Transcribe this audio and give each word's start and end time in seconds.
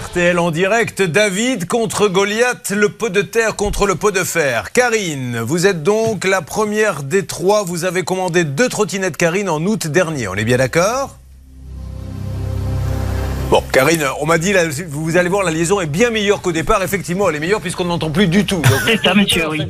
RTL 0.00 0.38
en 0.38 0.50
direct, 0.50 1.02
David 1.02 1.66
contre 1.66 2.08
Goliath, 2.08 2.70
le 2.70 2.88
pot 2.88 3.10
de 3.10 3.20
terre 3.20 3.54
contre 3.54 3.86
le 3.86 3.96
pot 3.96 4.10
de 4.10 4.24
fer. 4.24 4.72
Karine, 4.72 5.40
vous 5.40 5.66
êtes 5.66 5.82
donc 5.82 6.24
la 6.24 6.40
première 6.40 7.02
des 7.02 7.26
trois. 7.26 7.64
Vous 7.64 7.84
avez 7.84 8.02
commandé 8.02 8.44
deux 8.44 8.70
trottinettes 8.70 9.18
Karine 9.18 9.50
en 9.50 9.60
août 9.66 9.88
dernier. 9.88 10.26
On 10.28 10.34
est 10.36 10.44
bien 10.44 10.56
d'accord? 10.56 11.19
Bon, 13.50 13.64
Karine, 13.72 14.04
on 14.20 14.26
m'a 14.26 14.38
dit, 14.38 14.52
là, 14.52 14.62
vous 14.88 15.16
allez 15.16 15.28
voir, 15.28 15.42
la 15.42 15.50
liaison 15.50 15.80
est 15.80 15.86
bien 15.86 16.10
meilleure 16.10 16.40
qu'au 16.40 16.52
départ. 16.52 16.84
Effectivement, 16.84 17.28
elle 17.28 17.34
est 17.34 17.40
meilleure 17.40 17.60
puisqu'on 17.60 17.84
n'entend 17.86 18.10
plus 18.10 18.28
du 18.28 18.46
tout. 18.46 18.62
C'est 18.86 19.02
ça, 19.02 19.12
monsieur, 19.12 19.48
oui. 19.48 19.66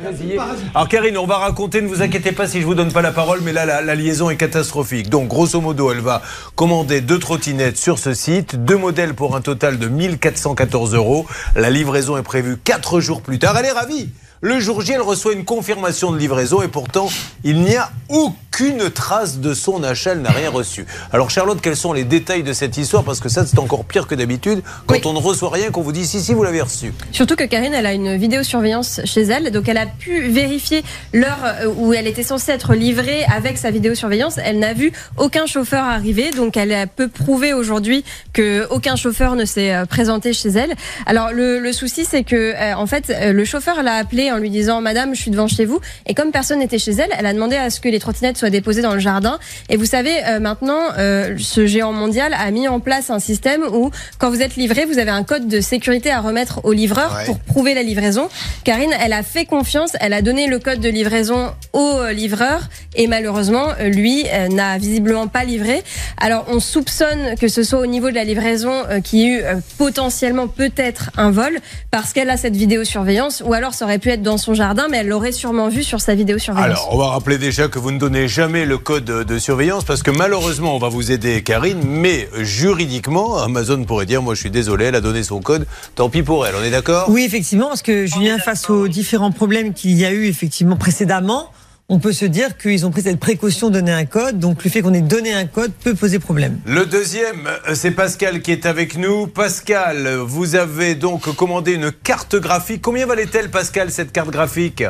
Alors, 0.75 0.87
Karine, 0.87 1.17
on 1.17 1.25
va 1.25 1.39
raconter, 1.39 1.81
ne 1.81 1.89
vous 1.89 2.03
inquiétez 2.03 2.33
pas 2.33 2.47
si 2.47 2.61
je 2.61 2.67
vous 2.67 2.75
donne 2.75 2.93
pas 2.93 3.01
la 3.01 3.11
parole, 3.11 3.41
mais 3.43 3.55
là, 3.55 3.65
la, 3.65 3.81
la 3.81 3.95
liaison 3.95 4.29
est 4.29 4.37
catastrophique. 4.37 5.09
Donc, 5.09 5.29
grosso 5.29 5.59
modo, 5.63 5.91
elle 5.91 6.01
va 6.01 6.21
commander 6.57 7.01
deux 7.01 7.19
trottinettes 7.19 7.79
sur 7.79 7.99
ce 7.99 8.13
site, 8.13 8.63
deux 8.63 8.77
modèles 8.77 9.15
pour 9.15 9.35
un 9.35 9.41
total 9.41 9.79
de 9.79 9.89
1414 9.89 10.95
euros. 10.95 11.27
La 11.57 11.71
livraison 11.71 12.19
est 12.19 12.23
prévue 12.23 12.59
quatre 12.63 13.01
jours 13.01 13.23
plus 13.23 13.39
tard. 13.39 13.57
Elle 13.57 13.65
est 13.65 13.73
ravie. 13.73 14.11
Le 14.43 14.59
jour 14.59 14.81
J, 14.81 14.93
elle 14.93 15.03
reçoit 15.03 15.35
une 15.35 15.45
confirmation 15.45 16.13
de 16.13 16.19
livraison 16.19 16.63
et 16.63 16.69
pourtant, 16.69 17.11
il 17.45 17.61
n'y 17.61 17.77
a 17.77 17.91
aucune 18.09 18.89
trace 18.89 19.37
de 19.39 19.53
son 19.53 19.83
achat. 19.85 20.13
Elle 20.13 20.23
n'a 20.23 20.31
rien 20.31 20.49
reçu. 20.49 20.87
Alors, 21.13 21.29
Charlotte, 21.29 21.61
quels 21.61 21.77
sont 21.77 21.93
les 21.93 22.05
détails 22.05 22.43
de 22.43 22.55
cette 22.55 22.79
histoire? 22.79 23.05
Parce 23.05 23.21
que 23.21 23.29
ça, 23.29 23.45
c'est 23.45 23.59
encore 23.59 23.85
pire 23.85 24.07
que 24.07 24.15
d'habitude. 24.15 24.63
Quand 24.87 24.95
Oui. 24.95 25.03
on 25.05 25.13
ne 25.13 25.19
reçoit 25.19 25.51
rien, 25.51 25.71
qu'on 25.71 25.83
vous 25.83 25.93
dit 25.93 26.07
si, 26.07 26.23
si, 26.23 26.33
vous 26.33 26.43
l'avez 26.43 26.63
reçu. 26.63 26.95
Surtout 27.13 27.37
que 27.37 27.45
Karine, 27.45 27.75
elle 27.75 27.85
a 27.85 27.93
une 27.93 28.17
vidéosurveillance 28.17 29.03
chez 29.05 29.21
elle, 29.25 29.51
donc 29.53 29.69
elle 29.69 29.77
a 29.77 29.85
pu 29.85 30.23
vérifier 30.29 30.85
l'heure 31.13 31.39
euh, 31.45 31.67
où 31.77 31.93
elle 31.93 32.07
était 32.07 32.23
censée 32.23 32.53
être 32.53 32.73
livrée 32.75 33.25
avec 33.25 33.59
sa 33.59 33.71
vidéosurveillance. 33.71 34.39
Elle 34.43 34.59
n'a 34.59 34.73
vu 34.73 34.91
aucun 35.19 35.45
chauffeur 35.45 35.85
arriver, 35.85 36.31
donc 36.31 36.57
elle 36.57 36.73
a- 36.73 36.87
peut 36.87 37.09
prouver 37.09 37.53
aujourd'hui 37.53 38.05
que 38.33 38.67
aucun 38.71 38.97
chauffeur 38.97 39.37
ne 39.37 39.45
s'est 39.45 39.75
euh, 39.75 39.85
présenté 39.85 40.33
chez 40.33 40.49
elle. 40.49 40.75
Alors 41.05 41.31
le, 41.33 41.59
le 41.61 41.73
souci, 41.75 42.07
c'est 42.07 42.25
que 42.25 42.55
euh, 42.55 42.75
en 42.75 42.87
fait, 42.87 43.13
le 43.33 43.45
chauffeur 43.45 43.83
l'a 43.83 43.97
appelée 43.97 44.30
en 44.33 44.39
lui 44.39 44.51
disant 44.51 44.81
Madame, 44.81 45.15
je 45.15 45.21
suis 45.21 45.31
devant 45.31 45.49
chez 45.49 45.65
vous, 45.65 45.81
et 46.07 46.15
comme 46.15 46.31
personne 46.33 46.59
n'était 46.61 46.79
chez 46.79 46.93
elle, 46.93 47.11
elle 47.19 47.27
a 47.27 47.33
demandé 47.33 47.57
à 47.57 47.71
ce 47.71 47.81
que 47.81 47.89
les 47.89 47.99
trottinettes 47.99 48.37
soient 48.37 48.51
déposées 48.51 48.83
dans 48.83 48.95
le 48.95 49.01
jardin. 49.01 49.39
Et 49.69 49.77
vous 49.77 49.85
savez, 49.87 50.13
euh, 50.27 50.41
maintenant, 50.41 50.81
euh, 50.99 51.37
ce 51.39 51.67
géant 51.67 51.93
mondial 51.93 52.35
a 52.35 52.51
mis 52.51 52.69
en 52.69 52.81
place 52.81 53.11
un 53.11 53.19
système 53.19 53.63
où 53.73 53.91
quand 54.19 54.31
vous 54.31 54.43
êtes 54.43 54.57
livré, 54.57 54.85
vous 54.85 54.99
avez 54.99 55.11
un 55.11 55.25
code 55.25 55.49
de 55.49 55.61
sécurité 55.61 56.11
à 56.11 56.21
remettre 56.21 56.61
au 56.65 56.73
livreur 56.73 57.15
Ouais. 57.17 57.25
pour 57.27 57.39
prouver 57.39 57.75
la 57.75 57.83
livraison. 57.83 58.29
Karine, 58.65 58.93
elle 59.01 59.13
a 59.13 59.23
fait 59.23 59.45
confiance, 59.45 59.93
elle 60.01 60.13
a 60.13 60.23
donné 60.23 60.47
le 60.47 60.59
code 60.59 60.81
de 60.81 60.89
livraison 60.89 61.53
au 61.73 61.79
euh, 61.99 62.13
livreur 62.13 62.69
et 62.95 63.07
malheureusement, 63.07 63.69
lui 63.81 64.25
euh, 64.33 64.49
n'a 64.49 64.79
visiblement 64.79 65.27
pas 65.29 65.45
livré. 65.45 65.83
Alors, 66.19 66.45
on 66.49 66.61
soupçonne 66.61 67.37
que 67.41 67.49
ce 67.49 67.63
soit 67.63 67.79
au 67.81 67.87
niveau 67.87 68.11
de 68.11 68.15
la 68.15 68.25
livraison 68.25 68.73
qu'il 69.05 69.19
y 69.21 69.25
ait 69.25 69.39
eu 69.41 69.43
potentiellement 69.79 70.47
peut-être 70.49 71.11
un 71.17 71.31
vol 71.31 71.59
parce 71.91 72.13
qu'elle 72.13 72.31
a 72.31 72.37
cette 72.37 72.57
vidéosurveillance 72.57 73.43
ou 73.45 73.53
alors 73.55 73.75
ça 73.75 73.85
aurait 73.85 73.99
pu 73.99 74.11
être 74.11 74.20
dans 74.21 74.39
son 74.39 74.55
jardin, 74.55 74.89
mais 74.91 74.99
elle 74.99 75.09
l'aurait 75.09 75.33
sûrement 75.33 75.69
vu 75.69 75.83
sur 75.83 76.01
sa 76.01 76.15
vidéosurveillance. 76.15 76.65
Alors, 76.65 76.89
on 76.93 76.99
va 76.99 77.09
rappeler 77.09 77.39
déjà 77.39 77.69
que 77.69 77.79
vous 77.79 77.91
ne 77.91 77.99
donnez 77.99 78.29
jamais 78.29 78.65
le 78.65 78.79
code 78.79 79.05
de 79.05 79.39
surveillance 79.39 79.85
parce 79.85 80.03
que 80.03 80.11
malheureusement, 80.11 80.77
on 80.77 80.79
va 80.79 80.89
vous 80.89 81.13
aider, 81.13 81.43
Karine, 81.43 81.81
mais 81.85 82.29
juridiquement, 82.39 83.39
Amazon 83.39 83.85
pourrait 83.85 84.07
dire 84.07 84.23
Moi, 84.23 84.35
je 84.35 84.41
suis 84.41 84.51
désolé, 84.51 84.87
elle 84.87 84.95
a 84.95 85.01
donné 85.01 85.23
son 85.23 85.41
code, 85.41 85.67
tant 85.95 86.09
pis 86.09 86.23
pour 86.23 86.47
elle. 86.47 86.55
On 86.61 86.65
est 86.65 86.71
d'accord? 86.71 87.07
Oui, 87.09 87.25
effectivement, 87.25 87.69
parce 87.69 87.83
que 87.83 88.07
Julien, 88.07 88.39
face 88.39 88.69
aux 88.71 88.89
différents 88.89 89.33
problèmes 89.33 89.73
qu'il 89.73 89.93
y 89.93 90.05
a 90.05 90.13
eu 90.13 90.27
effectivement 90.27 90.77
précédemment, 90.77 91.51
on 91.91 91.99
peut 91.99 92.13
se 92.13 92.25
dire 92.25 92.57
qu'ils 92.57 92.87
ont 92.87 92.93
pris 92.93 93.03
cette 93.03 93.19
précaution 93.19 93.69
de 93.69 93.75
donner 93.75 93.91
un 93.91 94.05
code. 94.05 94.39
Donc 94.39 94.63
le 94.63 94.71
fait 94.71 94.81
qu'on 94.81 94.95
ait 94.95 95.01
donné 95.03 95.33
un 95.33 95.47
code 95.47 95.73
peut 95.73 95.95
poser 95.95 96.21
problème. 96.21 96.61
Le 96.65 96.87
deuxième, 96.87 97.49
euh, 97.69 97.75
c'est 97.75 97.91
Pascal 97.91 98.41
qui 98.43 98.53
est 98.53 98.65
avec 98.65 98.97
nous. 98.97 99.27
Pascal, 99.27 100.09
vous 100.25 100.55
avez 100.55 100.95
donc 100.95 101.35
commandé 101.35 101.75
une 101.75 101.91
carte 101.91 102.37
graphique. 102.37 102.81
Combien 102.81 103.07
valait-elle, 103.07 103.51
Pascal, 103.51 103.91
cette 103.91 104.13
carte 104.13 104.31
graphique? 104.31 104.85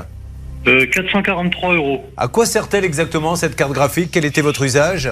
Euh, 0.66 0.86
443 0.92 1.74
euros. 1.74 2.04
À 2.18 2.28
quoi 2.28 2.44
sert-elle 2.44 2.84
exactement, 2.84 3.34
cette 3.34 3.56
carte 3.56 3.72
graphique? 3.72 4.10
Quel 4.12 4.26
était 4.26 4.42
votre 4.42 4.62
usage? 4.62 5.10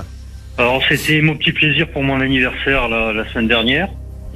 Alors 0.58 0.82
c'était 0.90 1.22
mon 1.22 1.36
petit 1.36 1.52
plaisir 1.52 1.88
pour 1.90 2.02
mon 2.02 2.20
anniversaire 2.20 2.88
la, 2.88 3.14
la 3.14 3.26
semaine 3.30 3.48
dernière. 3.48 3.88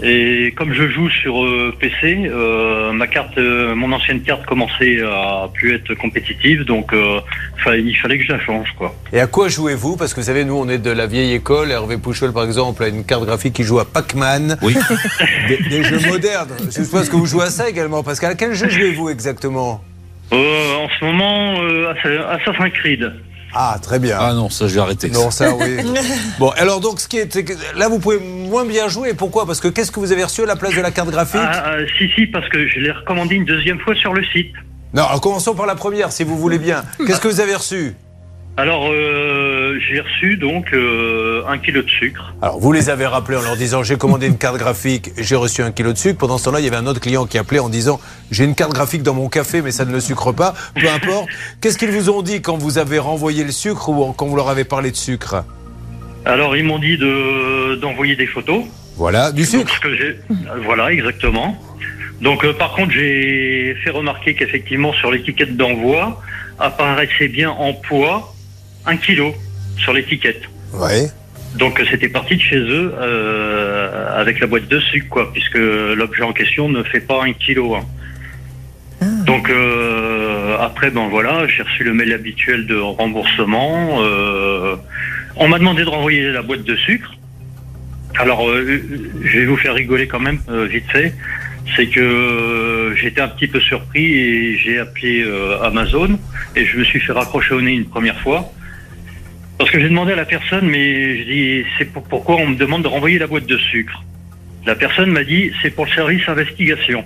Et 0.04 0.52
comme 0.56 0.72
je 0.74 0.88
joue 0.88 1.08
sur 1.10 1.44
euh, 1.44 1.72
PC, 1.78 2.28
euh, 2.28 2.90
ma 2.92 3.06
carte, 3.06 3.38
euh, 3.38 3.74
mon 3.76 3.92
ancienne 3.92 4.20
carte 4.22 4.44
commençait 4.46 5.00
à 5.02 5.48
plus 5.54 5.74
être 5.76 5.94
compétitive, 5.94 6.64
donc 6.64 6.92
euh, 6.92 7.20
fa- 7.62 7.76
il 7.76 7.94
fallait 7.96 8.18
que 8.18 8.24
je 8.24 8.32
la 8.32 8.40
change, 8.40 8.68
quoi. 8.76 8.94
Et 9.12 9.20
à 9.20 9.28
quoi 9.28 9.48
jouez-vous? 9.48 9.96
Parce 9.96 10.12
que 10.12 10.20
vous 10.20 10.26
savez, 10.26 10.44
nous, 10.44 10.56
on 10.56 10.68
est 10.68 10.78
de 10.78 10.90
la 10.90 11.06
vieille 11.06 11.34
école. 11.34 11.70
Hervé 11.70 11.98
Pouchol, 11.98 12.32
par 12.32 12.42
exemple, 12.44 12.82
a 12.82 12.88
une 12.88 13.04
carte 13.04 13.24
graphique 13.24 13.52
qui 13.54 13.62
joue 13.62 13.78
à 13.78 13.84
Pac-Man. 13.84 14.58
Oui. 14.62 14.74
Des, 15.48 15.58
des 15.68 15.82
jeux 15.84 16.00
modernes. 16.08 16.50
Je 16.66 16.82
suppose 16.82 17.08
que 17.08 17.14
vous 17.16 17.26
jouez 17.26 17.44
à 17.44 17.50
ça 17.50 17.68
également, 17.68 18.02
Pascal. 18.02 18.32
À 18.32 18.34
quel 18.34 18.54
jeu 18.54 18.68
jouez-vous 18.68 19.08
exactement? 19.10 19.82
Euh, 20.32 20.74
en 20.76 20.88
ce 20.98 21.04
moment, 21.04 21.60
euh, 21.62 21.92
Assa- 21.92 22.28
Assassin's 22.40 22.72
Creed. 22.72 23.12
Ah, 23.54 23.78
très 23.80 23.98
bien. 23.98 24.16
Ah 24.18 24.32
non, 24.32 24.48
ça 24.48 24.66
je 24.66 24.74
vais 24.74 24.80
arrêter. 24.80 25.10
Non, 25.10 25.30
ça, 25.30 25.54
oui. 25.54 25.76
Bon, 26.38 26.50
alors 26.56 26.80
donc, 26.80 27.00
ce 27.00 27.08
qui 27.08 27.18
est, 27.18 27.44
que 27.44 27.52
là, 27.76 27.88
vous 27.88 27.98
pouvez 27.98 28.18
moins 28.18 28.64
bien 28.64 28.88
jouer. 28.88 29.14
Pourquoi? 29.14 29.46
Parce 29.46 29.60
que 29.60 29.68
qu'est-ce 29.68 29.90
que 29.90 30.00
vous 30.00 30.12
avez 30.12 30.24
reçu 30.24 30.42
à 30.42 30.46
la 30.46 30.56
place 30.56 30.74
de 30.74 30.80
la 30.80 30.90
carte 30.90 31.10
graphique? 31.10 31.40
Ah, 31.42 31.72
euh, 31.72 31.86
si, 31.98 32.08
si, 32.14 32.26
parce 32.26 32.48
que 32.48 32.66
je 32.68 32.80
l'ai 32.80 32.90
recommandé 32.90 33.34
une 33.36 33.44
deuxième 33.44 33.78
fois 33.80 33.94
sur 33.94 34.14
le 34.14 34.24
site. 34.24 34.52
Non, 34.94 35.04
alors 35.04 35.20
commençons 35.20 35.54
par 35.54 35.66
la 35.66 35.74
première, 35.74 36.12
si 36.12 36.24
vous 36.24 36.38
voulez 36.38 36.58
bien. 36.58 36.84
Qu'est-ce 37.06 37.20
que 37.20 37.28
vous 37.28 37.40
avez 37.40 37.54
reçu? 37.54 37.94
Alors, 38.62 38.92
euh, 38.92 39.76
j'ai 39.88 39.98
reçu 39.98 40.36
donc 40.36 40.72
euh, 40.72 41.42
un 41.48 41.58
kilo 41.58 41.82
de 41.82 41.90
sucre. 41.90 42.32
Alors, 42.40 42.60
vous 42.60 42.70
les 42.70 42.90
avez 42.90 43.06
rappelés 43.06 43.36
en 43.36 43.42
leur 43.42 43.56
disant 43.56 43.82
j'ai 43.82 43.96
commandé 43.96 44.28
une 44.28 44.38
carte 44.38 44.56
graphique, 44.56 45.10
j'ai 45.18 45.34
reçu 45.34 45.62
un 45.62 45.72
kilo 45.72 45.92
de 45.92 45.98
sucre. 45.98 46.16
Pendant 46.16 46.38
ce 46.38 46.44
temps-là, 46.44 46.60
il 46.60 46.64
y 46.66 46.68
avait 46.68 46.76
un 46.76 46.86
autre 46.86 47.00
client 47.00 47.26
qui 47.26 47.38
appelait 47.38 47.58
en 47.58 47.68
disant 47.68 48.00
j'ai 48.30 48.44
une 48.44 48.54
carte 48.54 48.72
graphique 48.72 49.02
dans 49.02 49.14
mon 49.14 49.28
café, 49.28 49.62
mais 49.62 49.72
ça 49.72 49.84
ne 49.84 49.90
le 49.90 49.98
sucre 49.98 50.30
pas. 50.30 50.54
Peu 50.76 50.88
importe. 50.88 51.28
Qu'est-ce 51.60 51.76
qu'ils 51.76 51.90
vous 51.90 52.08
ont 52.08 52.22
dit 52.22 52.40
quand 52.40 52.56
vous 52.56 52.78
avez 52.78 53.00
renvoyé 53.00 53.42
le 53.42 53.50
sucre 53.50 53.88
ou 53.88 54.12
quand 54.12 54.26
vous 54.26 54.36
leur 54.36 54.48
avez 54.48 54.62
parlé 54.62 54.92
de 54.92 54.96
sucre? 54.96 55.44
Alors, 56.24 56.56
ils 56.56 56.62
m'ont 56.64 56.78
dit 56.78 56.96
de 56.98 57.74
d'envoyer 57.80 58.14
des 58.14 58.28
photos. 58.28 58.62
Voilà, 58.96 59.32
du 59.32 59.44
sucre. 59.44 59.74
ce 59.74 59.80
que 59.80 59.96
j'ai- 59.96 60.16
Voilà, 60.64 60.92
exactement. 60.92 61.60
Donc, 62.20 62.44
euh, 62.44 62.52
par 62.52 62.74
contre, 62.74 62.92
j'ai 62.92 63.74
fait 63.82 63.90
remarquer 63.90 64.34
qu'effectivement, 64.36 64.92
sur 64.92 65.10
l'étiquette 65.10 65.56
d'envoi, 65.56 66.20
apparaissait 66.60 67.26
bien 67.26 67.50
en 67.50 67.72
poids 67.72 68.31
un 68.86 68.96
kilo 68.96 69.34
sur 69.78 69.92
l'étiquette. 69.92 70.42
Oui. 70.74 71.08
Donc, 71.56 71.78
euh, 71.78 71.84
c'était 71.90 72.08
parti 72.08 72.36
de 72.36 72.40
chez 72.40 72.56
eux 72.56 72.94
euh, 72.98 74.20
avec 74.20 74.40
la 74.40 74.46
boîte 74.46 74.68
de 74.68 74.80
sucre, 74.80 75.08
quoi, 75.10 75.32
puisque 75.32 75.56
l'objet 75.56 76.22
en 76.22 76.32
question 76.32 76.68
ne 76.68 76.82
fait 76.82 77.00
pas 77.00 77.22
un 77.24 77.32
kilo. 77.32 77.74
hein. 77.74 77.84
Donc, 79.26 79.50
euh, 79.50 80.56
après, 80.60 80.90
ben 80.90 81.08
voilà, 81.08 81.46
j'ai 81.48 81.62
reçu 81.62 81.84
le 81.84 81.92
mail 81.92 82.12
habituel 82.12 82.66
de 82.66 82.76
remboursement. 82.76 83.98
euh, 84.00 84.76
on 85.36 85.48
m'a 85.48 85.58
demandé 85.58 85.84
de 85.84 85.88
renvoyer 85.88 86.30
la 86.30 86.42
boîte 86.42 86.62
de 86.64 86.76
sucre. 86.76 87.12
Alors, 88.18 88.48
euh, 88.48 88.80
je 89.24 89.38
vais 89.38 89.46
vous 89.46 89.56
faire 89.56 89.74
rigoler 89.74 90.06
quand 90.06 90.20
même, 90.20 90.38
euh, 90.48 90.66
vite 90.66 90.90
fait. 90.90 91.14
C'est 91.76 91.86
que 91.86 92.92
j'étais 92.96 93.20
un 93.20 93.28
petit 93.28 93.46
peu 93.46 93.60
surpris 93.60 94.04
et 94.04 94.58
j'ai 94.58 94.78
appelé 94.78 95.24
Amazon 95.62 96.18
et 96.56 96.64
je 96.66 96.76
me 96.76 96.84
suis 96.84 97.00
fait 97.00 97.12
raccrocher 97.12 97.54
au 97.54 97.60
nez 97.62 97.72
une 97.72 97.86
première 97.86 98.18
fois. 98.20 98.52
Parce 99.58 99.70
que 99.70 99.78
j'ai 99.80 99.88
demandé 99.88 100.12
à 100.12 100.16
la 100.16 100.24
personne, 100.24 100.66
mais 100.68 101.18
je 101.18 101.22
dis, 101.24 101.64
c'est 101.78 101.84
pour- 101.86 102.02
pourquoi 102.04 102.36
on 102.36 102.48
me 102.48 102.56
demande 102.56 102.82
de 102.82 102.88
renvoyer 102.88 103.18
la 103.18 103.26
boîte 103.26 103.46
de 103.46 103.56
sucre? 103.56 104.02
La 104.66 104.74
personne 104.74 105.10
m'a 105.10 105.24
dit, 105.24 105.50
c'est 105.62 105.70
pour 105.70 105.84
le 105.86 105.90
service 105.92 106.28
investigation. 106.28 107.04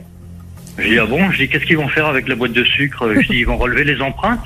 Je 0.78 0.88
dis, 0.88 0.98
ah 0.98 1.06
bon? 1.06 1.30
Je 1.32 1.38
dis, 1.38 1.48
qu'est-ce 1.48 1.64
qu'ils 1.64 1.78
vont 1.78 1.88
faire 1.88 2.06
avec 2.06 2.28
la 2.28 2.34
boîte 2.34 2.52
de 2.52 2.64
sucre? 2.64 3.10
Je 3.14 3.26
dis, 3.28 3.38
ils 3.38 3.46
vont 3.46 3.56
relever 3.56 3.84
les 3.84 4.00
empreintes? 4.00 4.40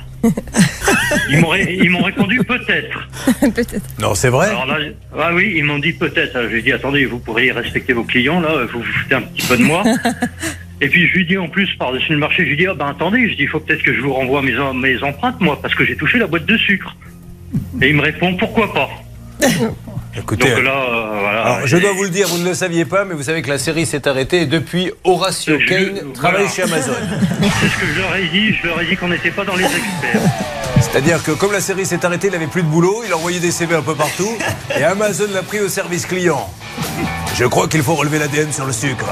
Ils 1.29 1.39
m'ont 1.39 1.47
ré- 1.49 1.77
ils 1.81 1.89
m'ont 1.89 2.03
répondu, 2.03 2.39
peut-être. 2.43 3.09
Peut-être. 3.41 3.99
Non, 3.99 4.13
c'est 4.15 4.29
vrai. 4.29 4.47
Alors 4.49 4.65
là, 4.67 4.77
ah 5.17 5.31
oui, 5.33 5.53
ils 5.55 5.63
m'ont 5.63 5.79
dit 5.79 5.93
peut-être. 5.93 6.35
Alors, 6.35 6.49
J'ai 6.51 6.61
dit 6.61 6.71
attendez, 6.71 7.05
vous 7.05 7.17
pourriez 7.19 7.51
respecter 7.51 7.91
vos 7.93 8.03
clients 8.03 8.39
là, 8.39 8.65
vous 8.71 8.79
vous 8.79 8.85
foutez 8.85 9.15
un 9.15 9.21
petit 9.23 9.45
peu 9.47 9.57
de 9.57 9.63
moi. 9.63 9.83
Et 10.81 10.87
puis 10.89 11.07
je 11.07 11.13
lui 11.13 11.25
dis 11.25 11.37
en 11.37 11.47
plus 11.49 11.67
par-dessus 11.77 12.11
le 12.13 12.17
marché, 12.19 12.43
je 12.43 12.49
lui 12.49 12.57
dis 12.57 12.67
ah 12.67 12.73
ben 12.75 12.87
attendez, 12.87 13.29
je 13.29 13.35
dis 13.35 13.43
il 13.43 13.47
faut 13.49 13.59
peut-être 13.59 13.81
que 13.83 13.93
je 13.93 13.99
vous 13.99 14.13
renvoie 14.13 14.41
mes, 14.41 14.53
em- 14.55 14.79
mes 14.79 15.01
empreintes 15.03 15.39
moi 15.41 15.59
parce 15.61 15.73
que 15.75 15.83
j'ai 15.85 15.95
touché 15.95 16.17
la 16.19 16.27
boîte 16.27 16.45
de 16.45 16.55
sucre. 16.57 16.95
Et 17.81 17.89
il 17.89 17.95
me 17.95 18.01
répond 18.01 18.35
pourquoi 18.37 18.73
pas. 18.73 18.89
Écoutez. 20.17 20.49
Donc 20.49 20.63
là, 20.63 20.71
euh, 20.71 21.19
voilà. 21.21 21.41
Alors, 21.43 21.67
je 21.67 21.77
dois 21.77 21.93
vous 21.93 22.03
le 22.03 22.09
dire, 22.09 22.27
vous 22.27 22.37
ne 22.37 22.49
le 22.49 22.53
saviez 22.53 22.83
pas, 22.83 23.05
mais 23.05 23.13
vous 23.15 23.23
savez 23.23 23.41
que 23.41 23.49
la 23.49 23.57
série 23.57 23.85
s'est 23.85 24.07
arrêtée 24.07 24.41
et 24.41 24.45
depuis, 24.45 24.91
Horatio 25.05 25.57
Je- 25.59 25.65
Kane 25.65 25.89
voilà. 25.93 26.13
travaille 26.13 26.49
chez 26.49 26.63
Amazon. 26.63 26.91
C'est 27.41 27.67
ce 27.69 27.77
que 27.79 27.85
je 27.95 27.99
leur 28.01 28.15
ai 28.17 28.27
dit. 28.27 28.53
Je 28.61 28.67
leur 28.67 28.81
ai 28.81 28.85
dit 28.85 28.97
qu'on 28.97 29.07
n'était 29.07 29.31
pas 29.31 29.45
dans 29.45 29.55
les 29.55 29.63
experts. 29.63 30.21
C'est-à-dire 30.81 31.23
que 31.23 31.31
comme 31.31 31.51
la 31.53 31.61
série 31.61 31.85
s'est 31.85 32.03
arrêtée, 32.05 32.27
il 32.27 32.33
n'avait 32.33 32.47
plus 32.47 32.63
de 32.63 32.67
boulot, 32.67 33.03
il 33.07 33.13
envoyait 33.13 33.39
des 33.39 33.51
CV 33.51 33.75
un 33.75 33.81
peu 33.81 33.93
partout 33.95 34.29
et 34.77 34.83
Amazon 34.83 35.27
l'a 35.33 35.43
pris 35.43 35.59
au 35.59 35.69
service 35.69 36.05
client. 36.05 36.49
Je 37.35 37.45
crois 37.45 37.67
qu'il 37.67 37.83
faut 37.83 37.93
relever 37.95 38.19
l'ADN 38.19 38.51
sur 38.51 38.65
le 38.65 38.73
sucre. 38.73 39.05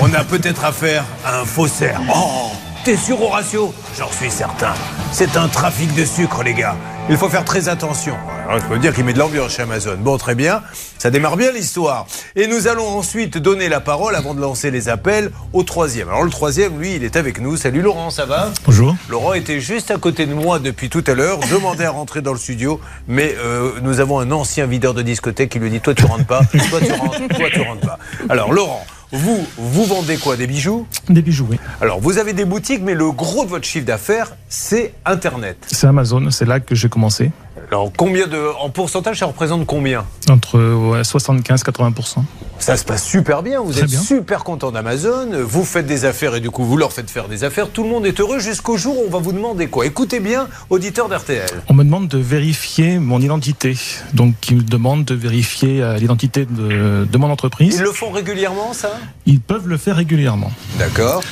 On 0.00 0.12
a 0.14 0.24
peut-être 0.24 0.64
affaire 0.64 1.04
à 1.26 1.40
un 1.40 1.44
faussaire. 1.44 2.00
Oh 2.14 2.50
T'es 2.84 2.96
sûr, 2.96 3.20
Horatio? 3.20 3.74
J'en 3.98 4.10
suis 4.12 4.30
certain. 4.30 4.72
C'est 5.12 5.36
un 5.36 5.48
trafic 5.48 5.92
de 5.94 6.04
sucre, 6.04 6.42
les 6.44 6.54
gars. 6.54 6.76
Il 7.10 7.16
faut 7.16 7.30
faire 7.30 7.44
très 7.44 7.70
attention. 7.70 8.14
Alors, 8.46 8.60
je 8.60 8.66
peux 8.66 8.78
dire 8.78 8.94
qu'il 8.94 9.02
met 9.02 9.14
de 9.14 9.18
l'ambiance 9.18 9.52
chez 9.52 9.62
Amazon. 9.62 9.96
Bon, 9.98 10.18
très 10.18 10.34
bien. 10.34 10.62
Ça 10.98 11.10
démarre 11.10 11.38
bien 11.38 11.52
l'histoire. 11.52 12.06
Et 12.36 12.46
nous 12.46 12.68
allons 12.68 12.86
ensuite 12.86 13.38
donner 13.38 13.70
la 13.70 13.80
parole, 13.80 14.14
avant 14.14 14.34
de 14.34 14.42
lancer 14.42 14.70
les 14.70 14.90
appels, 14.90 15.30
au 15.54 15.62
troisième. 15.62 16.10
Alors, 16.10 16.22
le 16.22 16.28
troisième, 16.28 16.78
lui, 16.78 16.96
il 16.96 17.04
est 17.04 17.16
avec 17.16 17.40
nous. 17.40 17.56
Salut 17.56 17.80
Laurent, 17.80 18.10
ça 18.10 18.26
va? 18.26 18.50
Bonjour. 18.66 18.94
Laurent 19.08 19.32
était 19.32 19.58
juste 19.58 19.90
à 19.90 19.96
côté 19.96 20.26
de 20.26 20.34
moi 20.34 20.58
depuis 20.58 20.90
tout 20.90 21.04
à 21.06 21.14
l'heure, 21.14 21.38
demandait 21.50 21.86
à 21.86 21.92
rentrer 21.92 22.20
dans 22.20 22.32
le 22.32 22.38
studio, 22.38 22.78
mais 23.06 23.34
euh, 23.38 23.72
nous 23.80 24.00
avons 24.00 24.18
un 24.18 24.30
ancien 24.30 24.66
videur 24.66 24.92
de 24.92 25.00
discothèque 25.00 25.48
qui 25.48 25.58
lui 25.58 25.70
dit 25.70 25.80
Toi, 25.80 25.94
tu 25.94 26.04
rentres 26.04 26.26
pas, 26.26 26.42
toi, 26.68 26.80
tu 26.84 26.92
rentres, 26.92 27.28
toi, 27.28 27.48
tu 27.50 27.60
rentres 27.62 27.86
pas. 27.86 27.98
Alors, 28.28 28.52
Laurent. 28.52 28.84
Vous, 29.10 29.46
vous 29.56 29.84
vendez 29.84 30.18
quoi 30.18 30.36
Des 30.36 30.46
bijoux? 30.46 30.86
Des 31.08 31.22
bijoux, 31.22 31.46
oui. 31.50 31.56
Alors, 31.80 31.98
vous 31.98 32.18
avez 32.18 32.34
des 32.34 32.44
boutiques, 32.44 32.82
mais 32.82 32.92
le 32.94 33.10
gros 33.10 33.44
de 33.44 33.48
votre 33.50 33.64
chiffre 33.64 33.86
d'affaires, 33.86 34.36
c'est 34.50 34.92
Internet. 35.06 35.56
C'est 35.66 35.86
Amazon, 35.86 36.30
c'est 36.30 36.44
là 36.44 36.60
que 36.60 36.74
j'ai 36.74 36.90
commencé. 36.90 37.30
Alors, 37.70 37.92
combien 37.96 38.26
de, 38.26 38.40
en 38.60 38.70
pourcentage, 38.70 39.18
ça 39.18 39.26
représente 39.26 39.66
combien 39.66 40.04
Entre 40.30 40.58
ouais, 40.58 41.02
75-80%. 41.02 42.22
Ça 42.58 42.76
se 42.76 42.84
passe 42.84 43.04
super 43.04 43.42
bien, 43.42 43.60
vous 43.60 43.72
Très 43.72 43.82
êtes 43.82 43.90
bien. 43.90 44.00
super 44.00 44.42
content 44.42 44.72
d'Amazon, 44.72 45.28
vous 45.44 45.64
faites 45.64 45.86
des 45.86 46.06
affaires 46.06 46.34
et 46.34 46.40
du 46.40 46.50
coup, 46.50 46.64
vous 46.64 46.76
leur 46.78 46.92
faites 46.92 47.10
faire 47.10 47.28
des 47.28 47.44
affaires. 47.44 47.68
Tout 47.70 47.82
le 47.84 47.90
monde 47.90 48.06
est 48.06 48.18
heureux 48.20 48.38
jusqu'au 48.38 48.76
jour 48.78 48.98
où 48.98 49.04
on 49.06 49.10
va 49.10 49.18
vous 49.18 49.32
demander 49.32 49.66
quoi 49.68 49.84
Écoutez 49.86 50.18
bien, 50.18 50.48
auditeur 50.70 51.08
d'RTL. 51.08 51.46
On 51.68 51.74
me 51.74 51.84
demande 51.84 52.08
de 52.08 52.18
vérifier 52.18 52.98
mon 52.98 53.20
identité. 53.20 53.76
Donc, 54.14 54.34
ils 54.50 54.56
me 54.56 54.62
demandent 54.62 55.04
de 55.04 55.14
vérifier 55.14 55.82
euh, 55.82 55.98
l'identité 55.98 56.46
de, 56.46 57.04
de 57.04 57.18
mon 57.18 57.30
entreprise. 57.30 57.76
Ils 57.76 57.82
le 57.82 57.92
font 57.92 58.10
régulièrement, 58.10 58.72
ça? 58.72 58.92
Ils 59.26 59.40
peuvent 59.40 59.68
le 59.68 59.76
faire 59.76 59.96
régulièrement. 59.96 60.50
D'accord. 60.78 61.22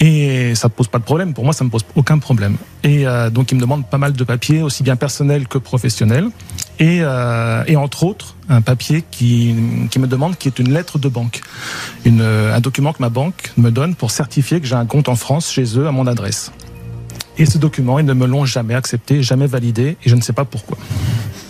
Et 0.00 0.54
ça 0.54 0.68
ne 0.68 0.72
pose 0.72 0.86
pas 0.86 0.98
de 0.98 1.04
problème. 1.04 1.34
Pour 1.34 1.44
moi, 1.44 1.52
ça 1.52 1.64
ne 1.64 1.66
me 1.66 1.72
pose 1.72 1.84
aucun 1.96 2.18
problème. 2.18 2.56
Et 2.84 3.06
euh, 3.06 3.30
donc, 3.30 3.50
ils 3.50 3.56
me 3.56 3.60
demandent 3.60 3.86
pas 3.86 3.98
mal 3.98 4.12
de 4.12 4.24
papiers, 4.24 4.62
aussi 4.62 4.82
bien 4.82 4.94
personnels 4.94 5.48
que 5.48 5.58
professionnels. 5.58 6.28
Et, 6.78 7.00
euh, 7.02 7.64
et 7.66 7.76
entre 7.76 8.04
autres, 8.04 8.36
un 8.48 8.60
papier 8.60 9.02
qui, 9.10 9.56
qui 9.90 9.98
me 9.98 10.06
demande 10.06 10.36
qui 10.36 10.46
est 10.46 10.58
une 10.60 10.72
lettre 10.72 10.98
de 10.98 11.08
banque. 11.08 11.40
Une, 12.04 12.20
euh, 12.20 12.54
un 12.54 12.60
document 12.60 12.92
que 12.92 13.02
ma 13.02 13.08
banque 13.08 13.52
me 13.56 13.70
donne 13.70 13.96
pour 13.96 14.12
certifier 14.12 14.60
que 14.60 14.66
j'ai 14.66 14.76
un 14.76 14.86
compte 14.86 15.08
en 15.08 15.16
France 15.16 15.50
chez 15.50 15.78
eux 15.78 15.88
à 15.88 15.92
mon 15.92 16.06
adresse. 16.06 16.52
Et 17.36 17.46
ce 17.46 17.58
document, 17.58 17.98
ils 17.98 18.06
ne 18.06 18.14
me 18.14 18.26
l'ont 18.26 18.44
jamais 18.44 18.74
accepté, 18.74 19.22
jamais 19.22 19.46
validé, 19.46 19.96
et 20.04 20.08
je 20.08 20.14
ne 20.14 20.20
sais 20.20 20.32
pas 20.32 20.44
pourquoi. 20.44 20.76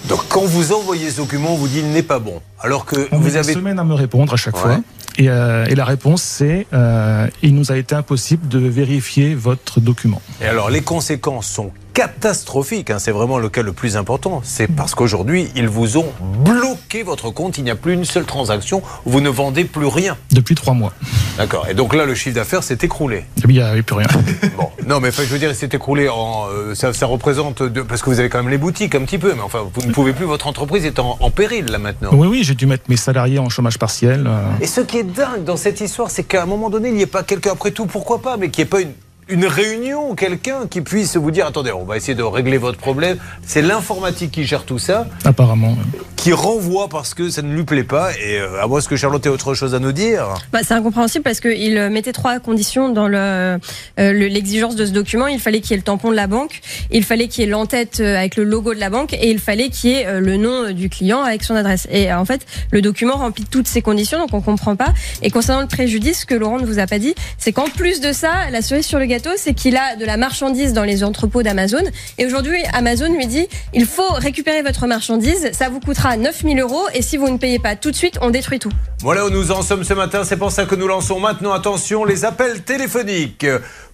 Donc, 0.08 0.20
quand 0.28 0.42
vous 0.44 0.72
envoyez 0.72 1.10
ce 1.10 1.18
document, 1.18 1.52
on 1.52 1.56
vous 1.56 1.68
dit 1.68 1.80
il 1.80 1.90
n'est 1.90 2.02
pas 2.02 2.18
bon. 2.18 2.40
Alors 2.60 2.84
que 2.86 3.08
On 3.12 3.18
vous 3.18 3.36
avez. 3.36 3.52
une 3.52 3.58
semaine 3.58 3.78
à 3.78 3.84
me 3.84 3.94
répondre 3.94 4.32
à 4.32 4.36
chaque 4.36 4.56
Ouais. 4.56 4.62
fois. 4.62 4.80
Et, 5.18 5.28
euh, 5.28 5.66
et 5.66 5.74
la 5.74 5.84
réponse, 5.84 6.22
c'est 6.22 6.66
euh, 6.72 7.26
il 7.42 7.54
nous 7.54 7.72
a 7.72 7.76
été 7.76 7.94
impossible 7.94 8.46
de 8.48 8.58
vérifier 8.60 9.34
votre 9.34 9.80
document. 9.80 10.22
Et 10.40 10.46
alors, 10.46 10.70
les 10.70 10.80
conséquences 10.80 11.48
sont 11.48 11.72
catastrophiques. 11.92 12.90
hein. 12.90 13.00
C'est 13.00 13.10
vraiment 13.10 13.38
le 13.38 13.48
cas 13.48 13.62
le 13.62 13.72
plus 13.72 13.96
important. 13.96 14.40
C'est 14.44 14.68
parce 14.68 14.94
qu'aujourd'hui, 14.94 15.48
ils 15.56 15.68
vous 15.68 15.96
ont 15.96 16.06
bloqué 16.44 17.02
votre 17.02 17.30
compte. 17.30 17.58
Il 17.58 17.64
n'y 17.64 17.70
a 17.72 17.74
plus 17.74 17.94
une 17.94 18.04
seule 18.04 18.24
transaction. 18.24 18.80
Vous 19.04 19.20
ne 19.20 19.28
vendez 19.28 19.64
plus 19.64 19.86
rien. 19.86 20.16
Depuis 20.30 20.54
trois 20.54 20.74
mois. 20.74 20.92
D'accord. 21.36 21.66
Et 21.68 21.74
donc 21.74 21.94
là, 21.96 22.04
le 22.06 22.14
chiffre 22.14 22.36
d'affaires 22.36 22.62
s'est 22.62 22.78
écroulé. 22.82 23.24
Puis, 23.42 23.54
Il 23.54 23.54
n'y 23.54 23.60
avait 23.60 23.82
plus 23.82 23.96
rien. 23.96 24.06
Bon, 24.56 24.68
non, 24.86 25.00
mais 25.00 25.10
je 25.10 25.22
veux 25.22 25.38
dire, 25.40 25.50
il 25.50 25.56
s'est 25.56 25.70
écroulé 25.72 26.08
en. 26.08 26.46
euh, 26.52 26.76
ça, 26.76 26.92
ça 26.92 27.06
représente. 27.06 27.62
de- 27.64 27.82
parce 27.82 28.02
que 28.02 28.10
vous 28.10 28.20
avez 28.20 28.28
quand 28.28 28.38
même 28.38 28.50
les 28.50 28.58
boutiques 28.58 28.94
un 28.94 29.00
petit 29.04 29.18
peu, 29.18 29.34
mais 29.34 29.42
enfin, 29.42 29.64
vous 29.74 29.86
ne 29.88 29.92
pouvez 30.02 30.12
plus. 30.12 30.24
Votre 30.24 30.46
entreprise 30.46 30.84
est 30.84 30.98
en, 30.98 31.16
en 31.20 31.30
péril 31.30 31.66
là 31.66 31.78
maintenant. 31.78 32.10
Oui, 32.12 32.26
oui, 32.28 32.44
j'ai 32.44 32.54
dû 32.54 32.66
mettre 32.66 32.84
mes 32.88 32.96
salariés 32.96 33.38
en 33.38 33.48
chômage 33.48 33.78
partiel. 33.78 34.26
euh. 34.26 34.42
Et 34.60 34.66
ce 34.66 34.80
qui 34.80 34.98
est 34.98 35.02
dingue 35.02 35.44
dans 35.44 35.56
cette 35.56 35.80
histoire, 35.80 36.10
c'est 36.10 36.24
qu'à 36.24 36.42
un 36.42 36.46
moment 36.46 36.70
donné, 36.70 36.88
il 36.88 36.94
n'y 36.94 37.02
ait 37.02 37.06
pas 37.06 37.22
quelqu'un, 37.22 37.52
après 37.52 37.70
tout, 37.70 37.86
pourquoi 37.86 38.20
pas, 38.22 38.36
mais 38.36 38.48
qu'il 38.50 38.62
n'y 38.62 38.66
ait 38.68 38.70
pas 38.70 38.80
une, 38.80 38.92
une 39.28 39.46
réunion, 39.46 40.14
quelqu'un 40.14 40.66
qui 40.68 40.80
puisse 40.80 41.16
vous 41.16 41.30
dire 41.30 41.46
attendez, 41.46 41.72
on 41.72 41.84
va 41.84 41.96
essayer 41.96 42.14
de 42.14 42.22
régler 42.22 42.56
votre 42.58 42.78
problème. 42.78 43.18
C'est 43.46 43.62
l'informatique 43.62 44.30
qui 44.32 44.44
gère 44.44 44.64
tout 44.64 44.78
ça, 44.78 45.06
Apparemment. 45.24 45.76
qui 46.16 46.32
renvoie 46.32 46.88
parce 46.88 47.14
que 47.14 47.28
ça 47.30 47.42
ne 47.42 47.52
lui 47.54 47.64
plaît 47.64 47.84
pas. 47.84 48.10
Et 48.14 48.38
euh, 48.38 48.62
à 48.62 48.66
moins 48.66 48.80
que 48.80 48.96
Charlotte 48.96 49.24
ait 49.26 49.28
autre 49.28 49.54
chose 49.54 49.74
à 49.74 49.78
nous 49.80 49.92
dire. 49.92 50.24
Bah, 50.52 50.60
c'est 50.62 50.74
incompréhensible 50.74 51.22
parce 51.24 51.40
qu'il 51.40 51.76
euh, 51.76 51.90
mettait 51.90 52.12
trois 52.12 52.38
conditions 52.40 52.88
dans 52.88 53.06
le, 53.08 53.18
euh, 53.18 53.58
le- 53.98 54.28
l'exigence 54.28 54.76
de 54.76 54.86
ce 54.86 54.92
document. 54.92 55.26
Il 55.26 55.40
fallait 55.40 55.60
qu'il 55.60 55.72
y 55.72 55.74
ait 55.74 55.78
le 55.78 55.82
tampon 55.82 56.10
de 56.10 56.16
la 56.16 56.26
banque, 56.26 56.60
il 56.90 57.04
fallait 57.04 57.28
qu'il 57.28 57.44
y 57.44 57.46
ait 57.46 57.50
l'entête 57.50 58.00
avec 58.00 58.36
le 58.36 58.44
logo 58.44 58.72
de 58.74 58.80
la 58.80 58.88
banque 58.90 59.12
et 59.14 59.30
il 59.30 59.38
fallait 59.38 59.68
qu'il 59.68 59.90
y 59.90 59.94
ait 59.94 60.20
le 60.20 60.36
nom 60.36 60.70
du 60.72 60.88
client 60.88 61.22
avec 61.22 61.42
son 61.44 61.54
adresse. 61.54 61.86
Et 61.90 62.12
en 62.12 62.24
fait, 62.24 62.46
le 62.70 62.80
document 62.82 63.14
remplit 63.16 63.44
toutes 63.44 63.68
ces 63.68 63.82
conditions, 63.82 64.18
donc 64.18 64.32
on 64.32 64.40
comprend 64.40 64.76
pas. 64.76 64.94
Et 65.22 65.30
concernant 65.30 65.60
le 65.62 65.66
préjudice, 65.68 66.20
ce 66.20 66.26
que 66.26 66.34
Laurent 66.34 66.58
ne 66.58 66.66
vous 66.66 66.78
a 66.78 66.86
pas 66.86 66.98
dit, 66.98 67.14
c'est 67.36 67.52
qu'en 67.52 67.68
plus 67.68 68.00
de 68.00 68.12
ça, 68.12 68.30
la 68.50 68.62
cerise 68.62 68.86
sur 68.86 68.98
le 68.98 69.06
c'est 69.36 69.54
qu'il 69.54 69.76
a 69.76 69.96
de 69.96 70.04
la 70.04 70.16
marchandise 70.16 70.72
dans 70.72 70.84
les 70.84 71.04
entrepôts 71.04 71.42
d'Amazon. 71.42 71.82
Et 72.18 72.26
aujourd'hui, 72.26 72.62
Amazon 72.72 73.12
lui 73.12 73.26
dit, 73.26 73.46
il 73.74 73.86
faut 73.86 74.12
récupérer 74.14 74.62
votre 74.62 74.86
marchandise, 74.86 75.50
ça 75.52 75.68
vous 75.68 75.80
coûtera 75.80 76.16
9000 76.16 76.60
euros 76.60 76.84
et 76.94 77.02
si 77.02 77.16
vous 77.16 77.28
ne 77.28 77.38
payez 77.38 77.58
pas 77.58 77.76
tout 77.76 77.90
de 77.90 77.96
suite, 77.96 78.18
on 78.20 78.30
détruit 78.30 78.58
tout. 78.58 78.72
Voilà 79.00 79.26
où 79.26 79.30
nous 79.30 79.52
en 79.52 79.62
sommes 79.62 79.84
ce 79.84 79.94
matin. 79.94 80.24
C'est 80.24 80.36
pour 80.36 80.50
ça 80.50 80.64
que 80.64 80.74
nous 80.74 80.88
lançons 80.88 81.20
maintenant, 81.20 81.52
attention, 81.52 82.04
les 82.04 82.24
appels 82.24 82.62
téléphoniques. 82.62 83.46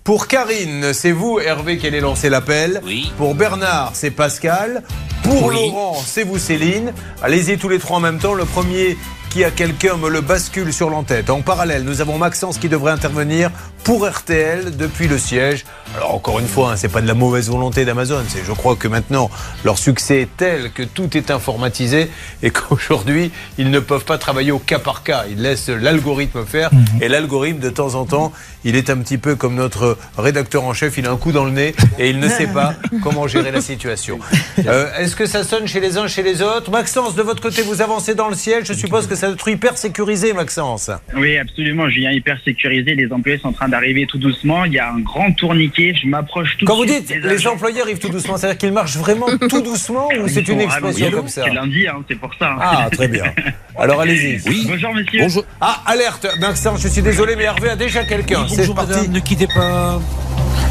Pour 0.05 0.29
Karine, 0.29 0.93
c'est 0.93 1.12
vous, 1.12 1.41
Hervé, 1.41 1.79
qui 1.79 1.87
allez 1.87 2.01
lancer 2.01 2.29
l'appel. 2.29 2.83
Oui. 2.85 3.11
Pour 3.17 3.35
Bernard, 3.35 3.93
c'est 3.95 4.11
Pascal. 4.11 4.83
Pour 5.23 5.47
Oui. 5.47 5.55
Laurent, 5.55 5.97
c'est 6.05 6.25
vous, 6.25 6.37
Céline. 6.37 6.93
Allez-y 7.23 7.56
tous 7.56 7.71
les 7.71 7.79
trois 7.79 7.97
en 7.97 8.01
même 8.01 8.19
temps. 8.19 8.35
Le 8.35 8.45
premier 8.45 8.99
qui 9.35 9.43
a 9.43 9.51
quelqu'un 9.51 9.97
me 9.97 10.09
le 10.09 10.21
bascule 10.21 10.73
sur 10.73 10.91
l'entête. 10.91 11.29
En 11.29 11.41
parallèle, 11.41 11.83
nous 11.83 12.01
avons 12.01 12.19
Maxence 12.19 12.56
qui 12.56 12.69
devrait 12.69 12.93
intervenir 12.93 13.51
pour 13.83 14.09
RTL 14.09 14.77
depuis 14.77 15.09
le 15.09 15.19
siège. 15.19 15.65
Alors 15.97 16.15
encore 16.15 16.39
une 16.39 16.47
fois, 16.47 16.71
hein, 16.71 16.77
c'est 16.77 16.89
pas 16.89 17.01
de 17.01 17.09
la 17.09 17.15
mauvaise 17.15 17.51
volonté 17.51 17.85
d'Amazon. 17.85 18.23
C'est, 18.29 18.45
je 18.45 18.53
crois 18.53 18.77
que 18.77 18.87
maintenant 18.87 19.31
leur 19.65 19.77
succès 19.77 20.21
est 20.21 20.37
tel 20.37 20.71
que 20.71 20.85
tout 20.85 21.17
est 21.17 21.33
informatisé 21.33 22.11
et 22.45 22.51
qu'aujourd'hui 22.53 23.33
ils 23.59 23.73
ne 23.73 23.81
peuvent 23.81 24.05
pas 24.05 24.19
travailler 24.19 24.53
au 24.53 24.61
cas 24.61 24.79
par 24.79 25.03
cas. 25.03 25.25
Ils 25.29 25.43
laissent 25.43 25.69
l'algorithme 25.69 26.45
faire 26.47 26.71
et 27.01 27.09
l'algorithme 27.09 27.59
de 27.59 27.71
temps 27.71 27.97
en 27.97 28.05
temps, 28.05 28.33
il 28.62 28.77
est 28.77 28.89
un 28.89 28.99
petit 28.99 29.19
peu 29.19 29.35
comme 29.35 29.56
notre 29.56 29.94
rédacteur 30.19 30.64
en 30.64 30.73
chef. 30.75 30.96
Il 30.99 31.06
a 31.06 31.11
un 31.11 31.17
coup 31.17 31.32
dans 31.32 31.44
le 31.44 31.50
nez 31.50 31.75
et 31.99 32.11
il 32.11 32.19
ne 32.19 32.29
sait 32.29 32.46
pas 32.46 32.75
comment 33.02 33.26
gérer 33.26 33.50
la 33.50 33.61
situation. 33.61 34.19
Euh, 34.67 34.91
est-ce 34.99 35.17
que 35.17 35.26
ça 35.26 35.44
sonne 35.44 35.67
chez 35.67 35.81
les 35.81 35.96
uns, 35.99 36.06
chez 36.06 36.23
les 36.23 36.43
autres? 36.43 36.70
Maxence, 36.70 37.14
de 37.14 37.23
votre 37.23 37.43
côté, 37.43 37.62
vous 37.62 37.82
avancez 37.82 38.14
dans 38.14 38.29
le 38.29 38.35
siège. 38.35 38.64
Je 38.67 38.73
suppose 38.73 39.06
que 39.06 39.14
ça 39.14 39.26
doit 39.26 39.35
être 39.35 39.49
hyper 39.49 39.76
sécurisé, 39.79 40.32
Maxence. 40.32 40.91
Oui, 41.17 41.37
absolument. 41.38 41.88
Je 41.88 41.96
viens 41.96 42.11
hyper 42.11 42.38
sécurisé. 42.44 42.94
Les 42.94 43.11
employés 43.12 43.38
sont 43.38 43.49
en 43.49 43.52
train 43.52 43.69
d'arriver 43.69 44.06
tout 44.06 44.19
doucement. 44.19 44.64
Il 44.64 44.73
y 44.73 44.79
a 44.79 44.91
un 44.91 45.00
grand 45.00 45.32
tourniquet. 45.32 45.94
Je 46.02 46.08
m'approche 46.08 46.56
tout 46.58 46.67
Quand 46.67 46.76
vous 46.76 46.85
dites 46.87 47.11
les 47.23 47.29
agents. 47.35 47.52
employés 47.52 47.81
arrivent 47.82 47.99
tout 47.99 48.08
doucement, 48.08 48.37
c'est-à-dire 48.37 48.58
qu'ils 48.58 48.73
marchent 48.73 48.96
vraiment 48.96 49.26
tout 49.49 49.62
doucement 49.62 50.08
ou 50.20 50.29
c'est 50.29 50.41
une 50.49 50.58
sont 50.61 50.64
expression 50.64 51.11
comme 51.11 51.29
ça 51.29 51.43
C'est 51.46 51.55
lundi, 51.55 51.87
hein, 51.87 51.96
c'est 52.08 52.19
pour 52.19 52.31
ça. 52.38 52.52
hein. 52.52 52.58
Ah, 52.61 52.88
très 52.91 53.08
bien. 53.08 53.25
Alors 53.79 54.00
allez-y. 54.00 54.41
Oui. 54.49 54.67
Bonjour, 54.69 54.94
monsieur. 54.94 55.20
Bonjour. 55.20 55.44
Ah, 55.61 55.82
alerte 55.87 56.26
Maxence, 56.41 56.81
je 56.82 56.89
suis 56.89 57.03
désolé, 57.03 57.34
mais 57.36 57.44
Hervé 57.44 57.70
a 57.70 57.77
déjà 57.77 58.05
quelqu'un. 58.05 58.43
Oui, 58.43 58.48
c'est 58.51 58.58
bonjour 58.58 58.74
parti. 58.77 58.91
madame, 58.93 59.13
ne 59.13 59.19
quittez 59.20 59.46
pas. 59.48 59.83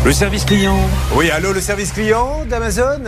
Le 0.05 0.12
service 0.12 0.46
client. 0.46 0.79
Oui, 1.15 1.29
allô, 1.32 1.53
le 1.53 1.62
service 1.62 1.91
client 1.91 2.46
d'Amazon? 2.46 3.03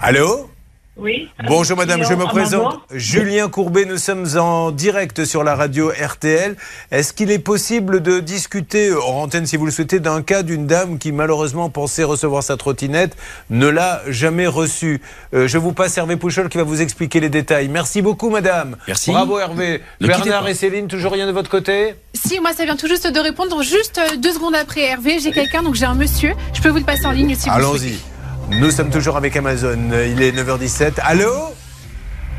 Allô? 0.00 0.50
Oui. 0.98 1.28
Bonjour 1.46 1.76
madame, 1.76 2.02
je 2.04 2.12
me 2.14 2.24
présente. 2.24 2.80
Julien 2.92 3.48
Courbet, 3.48 3.84
nous 3.84 3.98
sommes 3.98 4.26
en 4.36 4.72
direct 4.72 5.24
sur 5.24 5.44
la 5.44 5.54
radio 5.54 5.90
RTL. 5.90 6.56
Est-ce 6.90 7.12
qu'il 7.12 7.30
est 7.30 7.38
possible 7.38 8.02
de 8.02 8.18
discuter, 8.18 8.92
en 8.92 9.22
antenne 9.22 9.46
si 9.46 9.56
vous 9.56 9.64
le 9.64 9.70
souhaitez, 9.70 10.00
d'un 10.00 10.22
cas 10.22 10.42
d'une 10.42 10.66
dame 10.66 10.98
qui 10.98 11.12
malheureusement 11.12 11.70
pensait 11.70 12.02
recevoir 12.02 12.42
sa 12.42 12.56
trottinette, 12.56 13.16
ne 13.48 13.68
l'a 13.68 14.02
jamais 14.08 14.48
reçue? 14.48 15.00
Euh, 15.34 15.46
Je 15.46 15.56
vous 15.56 15.72
passe 15.72 15.96
Hervé 15.96 16.16
Pouchol 16.16 16.48
qui 16.48 16.58
va 16.58 16.64
vous 16.64 16.82
expliquer 16.82 17.20
les 17.20 17.28
détails. 17.30 17.68
Merci 17.68 18.02
beaucoup 18.02 18.28
madame. 18.28 18.76
Merci. 18.88 19.12
Bravo 19.12 19.38
Hervé. 19.38 19.80
Ne 20.00 20.08
Bernard 20.08 20.48
et 20.48 20.54
Céline, 20.54 20.88
toujours 20.88 21.12
rien 21.12 21.28
de 21.28 21.32
votre 21.32 21.48
côté? 21.50 21.94
Si, 22.12 22.40
moi 22.40 22.52
ça 22.52 22.64
vient 22.64 22.76
tout 22.76 22.88
juste 22.88 23.06
de 23.06 23.20
répondre, 23.20 23.62
juste 23.62 23.98
euh, 23.98 24.16
deux 24.16 24.32
secondes 24.32 24.56
après 24.56 24.80
Hervé, 24.82 25.20
j'ai 25.20 25.30
quelqu'un, 25.30 25.62
donc 25.62 25.76
j'ai 25.76 25.84
un 25.86 25.94
monsieur, 25.94 26.32
je 26.52 26.60
peux 26.60 26.70
vous 26.70 26.78
le 26.78 26.84
passer 26.84 27.06
en 27.06 27.12
ligne 27.12 27.36
si 27.36 27.48
vous 27.48 27.56
le 27.56 27.62
souhaitez. 27.62 27.84
Allons-y. 27.86 28.17
Nous 28.50 28.70
sommes 28.70 28.90
toujours 28.90 29.16
avec 29.16 29.36
Amazon. 29.36 29.78
Il 29.92 30.22
est 30.22 30.32
9h17. 30.32 30.92
Allô? 31.02 31.30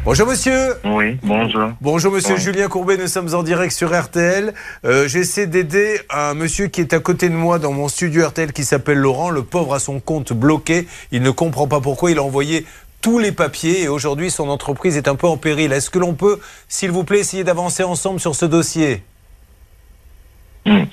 Bonjour 0.06 0.28
monsieur. 0.28 0.76
Oui, 0.86 1.18
bonjour. 1.22 1.70
Bonjour 1.82 2.12
monsieur 2.14 2.36
Oui. 2.36 2.42
Julien 2.42 2.68
Courbet, 2.68 2.98
nous 2.98 3.08
sommes 3.08 3.34
en 3.36 3.44
direct 3.44 3.74
sur 3.74 3.98
RTL. 3.98 4.54
Euh, 4.86 5.08
J'essaie 5.08 5.46
d'aider 5.46 6.00
un 6.10 6.34
monsieur 6.34 6.68
qui 6.68 6.82
est 6.82 6.94
à 6.94 7.00
côté 7.00 7.30
de 7.30 7.36
moi 7.36 7.60
dans 7.60 7.74
mon 7.74 7.88
studio 7.90 8.26
RTL 8.28 8.54
qui 8.54 8.64
s'appelle 8.64 8.98
Laurent. 8.98 9.30
Le 9.30 9.44
pauvre 9.44 9.74
a 9.76 9.80
son 9.80 10.00
compte 10.00 10.34
bloqué. 10.34 10.88
Il 11.12 11.22
ne 11.22 11.32
comprend 11.32 11.68
pas 11.68 11.82
pourquoi. 11.82 12.12
Il 12.12 12.18
a 12.18 12.24
envoyé 12.24 12.66
tous 13.02 13.20
les 13.20 13.32
papiers 13.32 13.84
et 13.84 13.88
aujourd'hui 13.88 14.32
son 14.32 14.50
entreprise 14.50 14.98
est 14.98 15.08
un 15.08 15.16
peu 15.16 15.28
en 15.28 15.38
péril. 15.38 15.72
Est-ce 15.74 15.90
que 15.90 16.00
l'on 16.00 16.14
peut, 16.16 16.40
s'il 16.70 16.92
vous 16.92 17.04
plaît, 17.04 17.20
essayer 17.20 17.44
d'avancer 17.44 17.84
ensemble 17.84 18.20
sur 18.20 18.36
ce 18.36 18.46
dossier? 18.46 19.04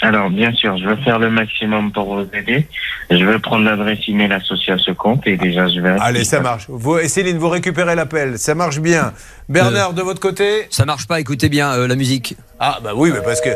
Alors, 0.00 0.30
bien 0.30 0.52
sûr, 0.52 0.76
je 0.78 0.88
vais 0.88 0.96
faire 1.02 1.18
le 1.18 1.28
maximum 1.30 1.92
pour 1.92 2.14
vous 2.14 2.26
aider. 2.32 2.66
Je 3.10 3.24
vais 3.24 3.38
prendre 3.38 3.64
l'adresse 3.64 3.98
email 4.08 4.32
associée 4.32 4.72
à 4.72 4.78
ce 4.78 4.90
compte 4.92 5.26
et 5.26 5.36
déjà, 5.36 5.68
je 5.68 5.80
vais. 5.80 5.96
Allez, 6.00 6.24
ça 6.24 6.40
marche. 6.40 6.66
Vous, 6.68 6.98
et 6.98 7.08
Céline, 7.08 7.36
vous 7.38 7.48
récupérez 7.48 7.94
l'appel. 7.94 8.38
Ça 8.38 8.54
marche 8.54 8.78
bien. 8.80 9.12
Bernard, 9.48 9.92
de 9.92 10.02
votre 10.02 10.20
côté 10.20 10.66
Ça 10.70 10.84
marche 10.84 11.06
pas, 11.06 11.20
écoutez 11.20 11.48
bien 11.48 11.72
euh, 11.72 11.86
la 11.86 11.94
musique. 11.94 12.36
Ah, 12.58 12.78
bah 12.82 12.92
oui, 12.94 13.10
mais 13.12 13.20
parce 13.22 13.40
que. 13.40 13.50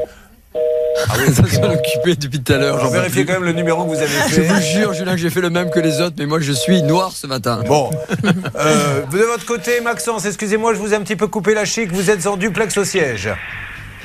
Ah 1.08 1.14
oui, 1.18 1.32
ça 1.32 1.46
s'en 1.46 1.72
occupé 1.72 2.16
depuis 2.16 2.42
tout 2.42 2.52
à 2.52 2.58
l'heure. 2.58 2.76
Alors 2.78 2.90
vérifiez 2.90 3.24
quand 3.24 3.34
même 3.34 3.44
le 3.44 3.52
numéro 3.52 3.84
que 3.84 3.90
vous 3.90 3.96
avez 3.96 4.06
Je 4.28 4.34
fait. 4.34 4.42
vous 4.42 4.60
jure, 4.60 4.92
Julien, 4.92 5.12
que 5.12 5.18
j'ai 5.20 5.30
fait 5.30 5.40
le 5.40 5.48
même 5.50 5.70
que 5.70 5.80
les 5.80 6.00
autres, 6.00 6.16
mais 6.18 6.26
moi 6.26 6.40
je 6.40 6.52
suis 6.52 6.82
noir 6.82 7.12
ce 7.12 7.26
matin. 7.26 7.62
Bon. 7.66 7.90
Euh, 8.56 9.06
de 9.06 9.18
votre 9.18 9.46
côté, 9.46 9.80
Maxence, 9.80 10.26
excusez-moi, 10.26 10.74
je 10.74 10.78
vous 10.78 10.92
ai 10.92 10.96
un 10.96 11.00
petit 11.00 11.16
peu 11.16 11.28
coupé 11.28 11.54
la 11.54 11.64
chic. 11.64 11.90
Vous 11.92 12.10
êtes 12.10 12.26
en 12.26 12.36
duplex 12.36 12.76
au 12.76 12.84
siège. 12.84 13.30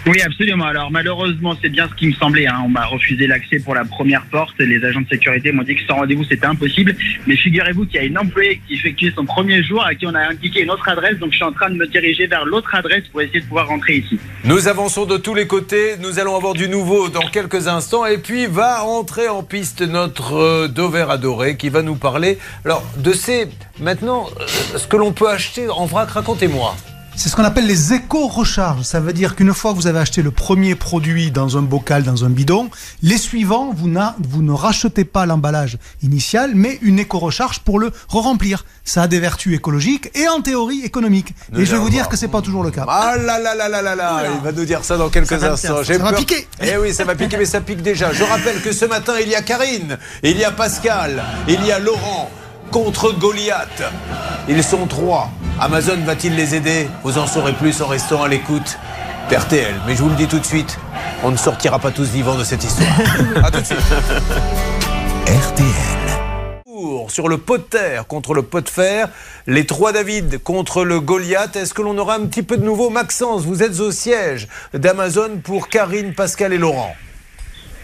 Oui, 0.07 0.21
absolument. 0.21 0.65
Alors 0.65 0.91
malheureusement, 0.91 1.55
c'est 1.61 1.69
bien 1.69 1.87
ce 1.89 1.95
qui 1.95 2.07
me 2.07 2.13
semblait. 2.13 2.45
hein. 2.45 2.61
On 2.63 2.69
m'a 2.69 2.85
refusé 2.85 3.25
l'accès 3.25 3.57
pour 3.59 3.73
la 3.73 3.85
première 3.85 4.23
porte. 4.25 4.53
Les 4.59 4.83
agents 4.85 5.01
de 5.01 5.07
sécurité 5.07 5.51
m'ont 5.51 5.63
dit 5.63 5.75
que 5.75 5.81
sans 5.87 5.95
rendez-vous, 5.95 6.23
c'était 6.25 6.45
impossible. 6.45 6.95
Mais 7.25 7.35
figurez-vous 7.35 7.85
qu'il 7.87 7.95
y 7.95 7.99
a 7.99 8.03
une 8.03 8.17
employée 8.19 8.61
qui 8.67 8.75
effectuait 8.75 9.11
son 9.15 9.25
premier 9.25 9.63
jour 9.63 9.83
à 9.83 9.95
qui 9.95 10.05
on 10.05 10.13
a 10.13 10.19
indiqué 10.29 10.61
une 10.61 10.69
autre 10.69 10.87
adresse. 10.87 11.17
Donc 11.17 11.31
je 11.31 11.37
suis 11.37 11.43
en 11.43 11.51
train 11.51 11.71
de 11.71 11.75
me 11.75 11.87
diriger 11.87 12.27
vers 12.27 12.45
l'autre 12.45 12.73
adresse 12.75 13.03
pour 13.11 13.21
essayer 13.23 13.39
de 13.39 13.45
pouvoir 13.45 13.67
rentrer 13.67 13.95
ici. 13.97 14.19
Nous 14.43 14.67
avançons 14.67 15.05
de 15.05 15.17
tous 15.17 15.33
les 15.33 15.47
côtés. 15.47 15.95
Nous 15.99 16.19
allons 16.19 16.35
avoir 16.35 16.53
du 16.53 16.69
nouveau 16.69 17.09
dans 17.09 17.27
quelques 17.27 17.67
instants. 17.67 18.05
Et 18.05 18.19
puis 18.19 18.45
va 18.45 18.83
entrer 18.83 19.27
en 19.27 19.41
piste 19.41 19.81
notre 19.81 20.35
euh, 20.35 20.67
Dover 20.67 21.07
adoré 21.09 21.57
qui 21.57 21.69
va 21.69 21.81
nous 21.81 21.95
parler 21.95 22.37
alors 22.63 22.83
de 22.97 23.11
ces 23.11 23.47
maintenant 23.79 24.27
euh, 24.39 24.45
ce 24.77 24.85
que 24.85 24.97
l'on 24.97 25.13
peut 25.13 25.29
acheter 25.29 25.67
en 25.67 25.85
vrac. 25.87 26.09
Racontez-moi. 26.11 26.75
C'est 27.17 27.29
ce 27.29 27.35
qu'on 27.35 27.45
appelle 27.45 27.65
les 27.65 27.93
éco-recharges. 27.93 28.83
Ça 28.83 28.99
veut 28.99 29.13
dire 29.13 29.35
qu'une 29.35 29.53
fois 29.53 29.71
que 29.71 29.77
vous 29.77 29.87
avez 29.87 29.99
acheté 29.99 30.21
le 30.21 30.31
premier 30.31 30.75
produit 30.75 31.31
dans 31.31 31.57
un 31.57 31.61
bocal, 31.61 32.03
dans 32.03 32.25
un 32.25 32.29
bidon, 32.29 32.69
les 33.01 33.17
suivants, 33.17 33.73
vous, 33.73 33.87
ne 33.87 34.51
rachetez 34.51 35.05
pas 35.05 35.25
l'emballage 35.25 35.77
initial, 36.03 36.51
mais 36.55 36.77
une 36.81 36.99
éco-recharge 36.99 37.59
pour 37.59 37.79
le 37.79 37.91
re-remplir. 38.09 38.65
Ça 38.83 39.03
a 39.03 39.07
des 39.07 39.19
vertus 39.19 39.55
écologiques 39.55 40.11
et 40.13 40.27
en 40.27 40.41
théorie 40.41 40.81
économiques. 40.83 41.33
Nous 41.53 41.61
et 41.61 41.65
je 41.65 41.71
vais 41.71 41.77
vous 41.77 41.89
dire 41.89 42.09
que 42.09 42.17
c'est 42.17 42.27
pas 42.27 42.41
toujours 42.41 42.63
le 42.63 42.71
cas. 42.71 42.85
Ah 42.87 43.15
là 43.17 43.39
là 43.39 43.55
là 43.55 43.69
là 43.69 43.81
là 43.81 43.95
là 43.95 44.23
Il 44.35 44.43
va 44.43 44.51
nous 44.51 44.65
dire 44.65 44.83
ça 44.83 44.97
dans 44.97 45.09
quelques 45.09 45.29
Ça 45.29 45.37
va 45.37 45.53
instants. 45.53 45.83
J'ai 45.83 45.97
ça 45.97 46.03
va 46.03 46.09
peur- 46.11 46.19
piquer. 46.19 46.47
Eh 46.61 46.77
oui, 46.77 46.93
ça 46.93 47.05
va 47.05 47.15
piquer, 47.15 47.37
mais 47.37 47.45
ça 47.45 47.61
pique 47.61 47.81
déjà. 47.81 48.11
Je 48.11 48.23
rappelle 48.23 48.61
que 48.61 48.73
ce 48.73 48.85
matin, 48.85 49.13
il 49.21 49.29
y 49.29 49.35
a 49.35 49.41
Karine, 49.41 49.97
il 50.21 50.37
y 50.37 50.43
a 50.43 50.51
Pascal, 50.51 51.23
il 51.47 51.65
y 51.65 51.71
a 51.71 51.79
Laurent 51.79 52.29
contre 52.71 53.13
Goliath. 53.17 53.83
Ils 54.49 54.63
sont 54.63 54.85
trois. 54.85 55.29
Amazon 55.59 55.97
va-t-il 56.05 56.35
les 56.35 56.53
aider? 56.55 56.87
Vous 57.03 57.17
en 57.17 57.27
saurez 57.27 57.53
plus 57.53 57.81
en 57.81 57.87
restant 57.87 58.21
à 58.23 58.27
l'écoute 58.27 58.77
d'RTL. 59.29 59.73
Mais 59.87 59.95
je 59.95 60.03
vous 60.03 60.09
le 60.09 60.15
dis 60.15 60.27
tout 60.27 60.39
de 60.39 60.45
suite, 60.45 60.77
on 61.23 61.31
ne 61.31 61.37
sortira 61.37 61.79
pas 61.79 61.91
tous 61.91 62.09
vivants 62.09 62.35
de 62.35 62.43
cette 62.43 62.63
histoire. 62.63 62.91
à 63.43 63.51
tout 63.51 63.61
de 63.61 63.65
suite. 63.65 63.79
RTL. 65.27 66.05
Sur 67.07 67.29
le 67.29 67.37
pot 67.37 67.57
de 67.57 67.63
terre 67.63 68.05
contre 68.05 68.33
le 68.33 68.41
pot 68.41 68.59
de 68.59 68.67
fer, 68.67 69.07
les 69.47 69.65
trois 69.65 69.93
David 69.93 70.43
contre 70.43 70.83
le 70.83 70.99
Goliath. 70.99 71.55
Est-ce 71.55 71.73
que 71.73 71.81
l'on 71.81 71.97
aura 71.97 72.15
un 72.15 72.25
petit 72.25 72.43
peu 72.43 72.57
de 72.57 72.65
nouveau? 72.65 72.89
Maxence, 72.89 73.43
vous 73.43 73.63
êtes 73.63 73.79
au 73.79 73.91
siège 73.91 74.49
d'Amazon 74.73 75.39
pour 75.41 75.69
Karine, 75.69 76.13
Pascal 76.13 76.51
et 76.51 76.57
Laurent. 76.57 76.93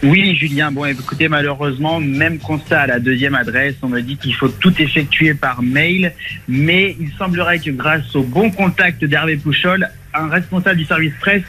Oui, 0.03 0.35
Julien. 0.35 0.71
Bon, 0.71 0.85
écoutez, 0.85 1.27
malheureusement, 1.27 1.99
même 1.99 2.39
constat 2.39 2.81
à 2.81 2.87
la 2.87 2.99
deuxième 2.99 3.35
adresse. 3.35 3.75
On 3.83 3.87
me 3.87 4.01
dit 4.01 4.17
qu'il 4.17 4.33
faut 4.33 4.47
tout 4.47 4.73
effectuer 4.81 5.35
par 5.35 5.61
mail. 5.61 6.13
Mais 6.47 6.95
il 6.99 7.11
semblerait 7.19 7.59
que 7.59 7.69
grâce 7.69 8.15
au 8.15 8.23
bon 8.23 8.49
contact 8.49 9.05
d'Hervé 9.05 9.37
Pouchol, 9.37 9.87
un 10.15 10.27
responsable 10.27 10.77
du 10.77 10.85
service 10.85 11.13
presse 11.21 11.43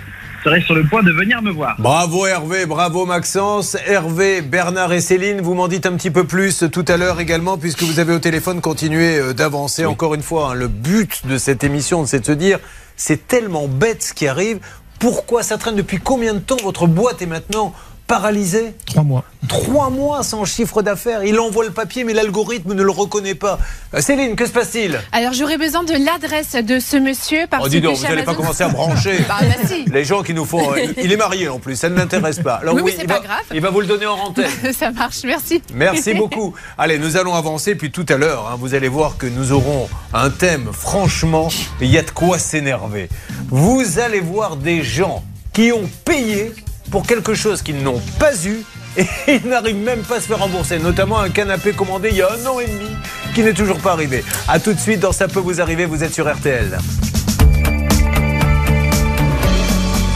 serait 0.45 0.61
sur 0.61 0.75
le 0.75 0.85
point 0.85 1.03
de 1.03 1.13
venir 1.13 1.41
me 1.41 1.51
voir. 1.51 1.77
Bravo 1.79 2.27
Hervé, 2.27 2.67
bravo 2.67 3.07
Maxence. 3.07 3.77
Hervé, 3.87 4.43
Bernard 4.43 4.93
et 4.93 5.01
Céline, 5.01 5.41
vous 5.41 5.55
m'en 5.55 5.69
dites 5.69 5.87
un 5.87 5.97
petit 5.97 6.11
peu 6.11 6.25
plus 6.25 6.65
tout 6.71 6.85
à 6.89 6.97
l'heure 6.97 7.21
également, 7.21 7.57
puisque 7.57 7.85
vous 7.85 8.01
avez 8.01 8.13
au 8.13 8.19
téléphone 8.19 8.61
continué 8.61 9.19
euh, 9.19 9.33
d'avancer. 9.33 9.87
Encore 9.87 10.15
une 10.15 10.23
fois, 10.23 10.51
hein, 10.51 10.55
le 10.55 10.69
but 10.69 11.27
de 11.27 11.39
cette 11.39 11.65
émission, 11.65 12.05
c'est 12.07 12.21
de 12.21 12.27
se 12.27 12.33
dire, 12.33 12.59
c'est 12.97 13.29
tellement 13.29 13.67
bête 13.67 14.03
ce 14.03 14.13
qui 14.13 14.27
arrive. 14.27 14.59
Pourquoi 14.99 15.43
ça 15.43 15.59
traîne? 15.59 15.77
Depuis 15.77 15.99
combien 15.99 16.35
de 16.35 16.39
temps 16.39 16.57
votre 16.63 16.87
boîte 16.87 17.23
est 17.23 17.27
maintenant 17.27 17.73
paralysée 18.07 18.75
Trois 18.87 19.03
mois. 19.03 19.25
Trois 19.49 19.91
mois 19.91 20.23
sans 20.23 20.45
chiffre 20.45 20.83
d'affaires. 20.83 21.25
Il 21.25 21.39
envoie 21.41 21.65
le 21.65 21.71
papier, 21.71 22.05
mais 22.05 22.13
l'algorithme 22.13 22.75
ne 22.75 22.83
le 22.83 22.91
reconnaît 22.91 23.35
pas. 23.35 23.59
Euh, 23.95 24.01
Céline, 24.01 24.37
que 24.37 24.47
se 24.47 24.53
passe-t-il? 24.53 25.01
Alors 25.13 25.33
j'aurais 25.33 25.59
besoin 25.59 25.83
de 25.83 25.95
l'adresse 25.95 26.53
de 26.53 26.79
ce 26.79 26.97
monsieur 26.97 27.47
parce 27.51 27.65
Oh, 27.65 27.69
dis 27.69 27.81
que 27.81 27.87
donc, 27.87 27.97
vous 27.97 28.03
n'allez 28.05 28.23
pas 28.23 28.35
commencer 28.35 28.63
à 28.65 28.69
brancher. 28.69 29.19
Bah, 29.29 29.37
bah, 29.41 29.67
si. 29.67 29.85
Les 29.87 30.05
gens 30.05 30.23
qui 30.23 30.35
nous 30.35 30.45
font. 30.45 30.73
euh, 30.73 30.87
il 31.03 31.11
est 31.13 31.17
marié 31.17 31.49
en 31.49 31.59
plus, 31.59 31.77
ça 31.77 31.89
ne 31.89 31.97
l'intéresse 31.97 32.39
pas. 32.41 32.55
Alors 32.57 32.75
Oui, 32.75 32.83
oui, 32.85 32.93
c'est 32.97 33.03
il 33.03 33.09
pas 33.09 33.15
va, 33.15 33.21
grave. 33.21 33.43
Il 33.55 33.61
va 33.61 33.71
vous 33.71 33.81
le 33.81 33.87
donner 33.87 34.07
en 34.07 34.19
antenne. 34.19 34.51
Ça 34.79 34.91
marche, 34.91 35.23
merci. 35.25 35.63
Merci 35.75 36.15
beaucoup. 36.23 36.55
Allez, 36.79 36.99
nous 36.99 37.17
allons 37.17 37.35
avancer. 37.35 37.75
Puis 37.75 37.91
tout 37.91 38.07
à 38.09 38.17
l'heure, 38.17 38.49
hein, 38.53 38.57
vous 38.59 38.75
allez 38.75 38.89
voir 38.89 39.17
que 39.17 39.27
nous 39.27 39.53
aurons 39.53 39.89
un 40.13 40.31
thème. 40.31 40.69
Franchement, 40.73 41.49
il 41.81 41.89
y 41.89 41.99
a 41.99 42.03
de 42.03 42.11
quoi 42.11 42.39
s'énerver. 42.39 43.09
Vous 43.49 43.99
allez 43.99 44.21
voir 44.21 44.57
des 44.57 44.83
gens 44.83 45.25
qui 45.53 45.73
ont 45.73 45.89
payé 46.05 46.53
pour 46.93 47.07
quelque 47.07 47.35
chose 47.35 47.63
qu'ils 47.63 47.83
n'ont 47.83 48.01
pas 48.21 48.37
eu 48.47 48.63
et 48.99 49.07
ils 49.27 49.49
n'arrivent 49.49 49.83
même 49.83 50.03
pas 50.03 50.17
à 50.17 50.21
se 50.21 50.27
faire 50.27 50.39
rembourser. 50.39 50.79
Notamment 50.79 51.19
un 51.19 51.31
canapé 51.31 51.73
commandé 51.73 52.11
il 52.11 52.19
y 52.19 52.23
a 52.23 52.31
un 52.31 52.47
an 52.47 52.61
et 52.61 52.67
demi 52.67 52.91
qui 53.35 53.43
n'est 53.43 53.55
toujours 53.55 53.79
pas 53.79 53.93
arrivé. 53.93 54.23
A 54.47 54.61
tout 54.61 54.75
de 54.75 54.79
suite 54.79 55.01
dans 55.01 55.13
Ça 55.13 55.27
peut 55.27 55.41
vous 55.41 55.61
arriver. 55.61 55.87
Vous 55.87 56.05
êtes 56.05 56.13
sur 56.13 56.31
RTL. 56.31 56.79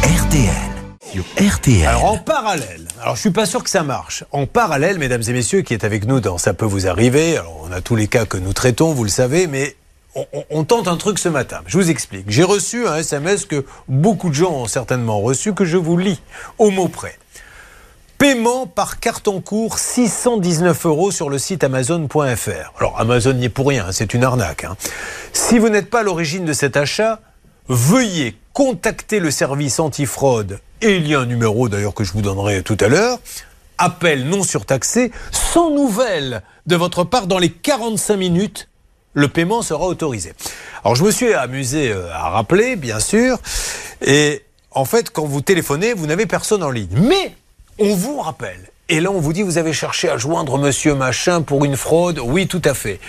RTL. 0.02 1.50
RTL. 1.50 1.86
Alors 1.86 2.04
en 2.04 2.18
parallèle, 2.18 2.86
alors 3.00 3.16
je 3.16 3.22
suis 3.22 3.30
pas 3.30 3.46
sûr 3.46 3.64
que 3.64 3.70
ça 3.70 3.82
marche. 3.82 4.24
En 4.32 4.44
parallèle, 4.44 4.98
mesdames 4.98 5.22
et 5.26 5.32
messieurs, 5.32 5.62
qui 5.62 5.72
est 5.72 5.82
avec 5.82 6.06
nous 6.06 6.20
dans 6.20 6.36
Ça 6.36 6.52
peut 6.52 6.66
vous 6.66 6.86
arriver. 6.86 7.38
Alors 7.38 7.58
on 7.66 7.72
a 7.72 7.80
tous 7.80 7.96
les 7.96 8.06
cas 8.06 8.26
que 8.26 8.36
nous 8.36 8.52
traitons, 8.52 8.92
vous 8.92 9.04
le 9.04 9.08
savez, 9.08 9.46
mais 9.46 9.76
on, 10.50 10.64
tente 10.64 10.88
un 10.88 10.96
truc 10.96 11.18
ce 11.18 11.28
matin. 11.28 11.60
Je 11.66 11.76
vous 11.78 11.90
explique. 11.90 12.24
J'ai 12.28 12.42
reçu 12.42 12.86
un 12.86 12.96
SMS 12.96 13.44
que 13.44 13.64
beaucoup 13.88 14.28
de 14.30 14.34
gens 14.34 14.52
ont 14.52 14.66
certainement 14.66 15.20
reçu, 15.20 15.52
que 15.54 15.64
je 15.64 15.76
vous 15.76 15.96
lis 15.98 16.20
au 16.58 16.70
mot 16.70 16.88
près. 16.88 17.18
Paiement 18.18 18.66
par 18.66 18.98
carte 18.98 19.28
en 19.28 19.40
cours 19.40 19.78
619 19.78 20.86
euros 20.86 21.10
sur 21.10 21.28
le 21.28 21.38
site 21.38 21.62
amazon.fr. 21.64 22.72
Alors 22.78 22.98
Amazon 22.98 23.34
n'y 23.34 23.44
est 23.44 23.50
pour 23.50 23.68
rien, 23.68 23.92
c'est 23.92 24.14
une 24.14 24.24
arnaque. 24.24 24.64
hein. 24.64 24.76
Si 25.34 25.58
vous 25.58 25.68
n'êtes 25.68 25.90
pas 25.90 26.00
à 26.00 26.02
l'origine 26.02 26.46
de 26.46 26.54
cet 26.54 26.78
achat, 26.78 27.20
veuillez 27.68 28.34
contacter 28.54 29.20
le 29.20 29.30
service 29.30 29.78
antifraude 29.80 30.60
et 30.80 30.96
il 30.96 31.06
y 31.06 31.14
a 31.14 31.20
un 31.20 31.26
numéro 31.26 31.68
d'ailleurs 31.68 31.92
que 31.92 32.04
je 32.04 32.12
vous 32.12 32.22
donnerai 32.22 32.62
tout 32.62 32.76
à 32.80 32.88
l'heure. 32.88 33.18
Appel 33.76 34.26
non 34.26 34.42
surtaxé, 34.42 35.12
sans 35.30 35.70
nouvelles 35.70 36.42
de 36.66 36.76
votre 36.76 37.04
part 37.04 37.26
dans 37.26 37.38
les 37.38 37.50
45 37.50 38.16
minutes 38.16 38.68
le 39.16 39.28
paiement 39.28 39.62
sera 39.62 39.86
autorisé. 39.86 40.34
Alors 40.84 40.94
je 40.94 41.02
me 41.02 41.10
suis 41.10 41.32
amusé 41.32 41.90
euh, 41.90 42.12
à 42.12 42.28
rappeler, 42.28 42.76
bien 42.76 43.00
sûr, 43.00 43.38
et 44.04 44.42
en 44.70 44.84
fait, 44.84 45.10
quand 45.10 45.24
vous 45.24 45.40
téléphonez, 45.40 45.94
vous 45.94 46.06
n'avez 46.06 46.26
personne 46.26 46.62
en 46.62 46.70
ligne. 46.70 46.94
Mais 46.96 47.34
on 47.78 47.94
vous 47.94 48.20
rappelle. 48.20 48.70
Et 48.88 49.00
là, 49.00 49.10
on 49.10 49.18
vous 49.18 49.32
dit, 49.32 49.42
vous 49.42 49.58
avez 49.58 49.72
cherché 49.72 50.08
à 50.08 50.18
joindre 50.18 50.58
monsieur 50.58 50.94
machin 50.94 51.40
pour 51.40 51.64
une 51.64 51.76
fraude. 51.76 52.20
Oui, 52.22 52.46
tout 52.46 52.62
à 52.64 52.74
fait. 52.74 53.00